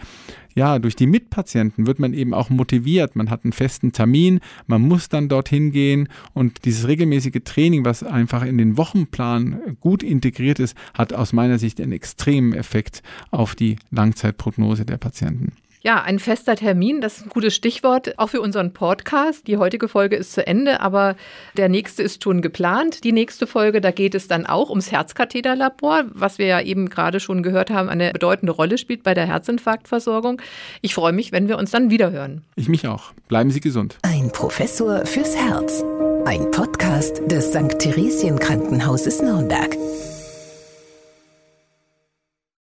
ja, 0.57 0.79
durch 0.79 0.97
die 0.97 1.07
Mitpatienten 1.07 1.87
wird 1.87 1.99
man 1.99 2.15
eben 2.15 2.33
auch 2.33 2.49
motiviert. 2.49 3.15
Man 3.15 3.29
hat 3.29 3.45
einen 3.45 3.53
festen 3.53 3.93
Termin, 3.93 4.41
man 4.67 4.81
muss 4.81 5.11
dann 5.11 5.29
dorthin 5.29 5.71
gehen 5.71 6.09
und 6.33 6.65
dieses 6.65 6.89
regelmäßige 6.89 7.43
Training, 7.45 7.85
was 7.85 8.03
einfach 8.03 8.43
in 8.43 8.57
den 8.57 8.79
Wochenplan 8.79 9.77
gut 9.81 10.03
integriert 10.03 10.59
ist, 10.59 10.75
hat 10.95 11.13
aus 11.13 11.35
meiner 11.35 11.59
Sicht 11.59 11.79
einen 11.79 11.93
extremen 11.93 12.55
Effekt 12.55 13.03
auf 13.31 13.55
die 13.55 13.77
Langzeitprognose 13.91 14.87
der 14.87 14.97
Patienten. 14.97 15.53
Ja, 15.87 16.03
ein 16.03 16.19
fester 16.19 16.57
Termin, 16.57 17.01
das 17.01 17.19
ist 17.19 17.27
ein 17.27 17.29
gutes 17.29 17.55
Stichwort, 17.55 18.19
auch 18.19 18.31
für 18.31 18.41
unseren 18.41 18.73
Podcast. 18.73 19.47
Die 19.47 19.57
heutige 19.57 19.87
Folge 19.87 20.17
ist 20.17 20.33
zu 20.33 20.45
Ende, 20.45 20.81
aber 20.81 21.15
der 21.57 21.69
nächste 21.69 22.03
ist 22.03 22.25
schon 22.25 22.43
geplant. 22.43 23.05
Die 23.05 23.13
nächste 23.13 23.47
Folge, 23.47 23.81
da 23.81 23.93
geht 23.93 24.17
es 24.17 24.27
dann 24.27 24.47
auch 24.47 24.69
ums 24.69 24.91
Herzkatheterlabor, 24.91 26.07
was 26.09 26.39
wir 26.39 26.47
ja 26.47 26.61
eben 26.61 26.89
gerade 26.89 27.21
schon 27.21 27.45
gehört 27.45 27.71
haben, 27.71 27.89
eine 27.89 28.11
bedeutende 28.11 28.51
Rolle 28.51 28.79
spielt 28.79 29.05
bei 29.05 29.15
der 29.15 29.29
Herzinfarktversorgung. 29.29 30.43
Ich 30.81 30.93
freue 30.93 31.13
mich, 31.13 31.31
wenn 31.31 31.47
wir 31.47 31.57
uns 31.57 31.71
dann 31.71 31.89
wiederhören. 31.89 32.43
Ich 32.57 32.69
mich 32.69 32.89
auch. 32.89 33.13
Bleiben 33.29 33.53
Sie 33.53 33.61
gesund. 33.61 33.97
Ein 34.03 34.33
Professor 34.33 35.07
fürs 35.07 35.37
Herz. 35.37 35.85
Ein 36.25 36.51
Podcast 36.51 37.23
des 37.31 37.51
St. 37.51 37.79
Theresien 37.79 38.41
Krankenhauses 38.41 39.23
Nürnberg. 39.23 39.77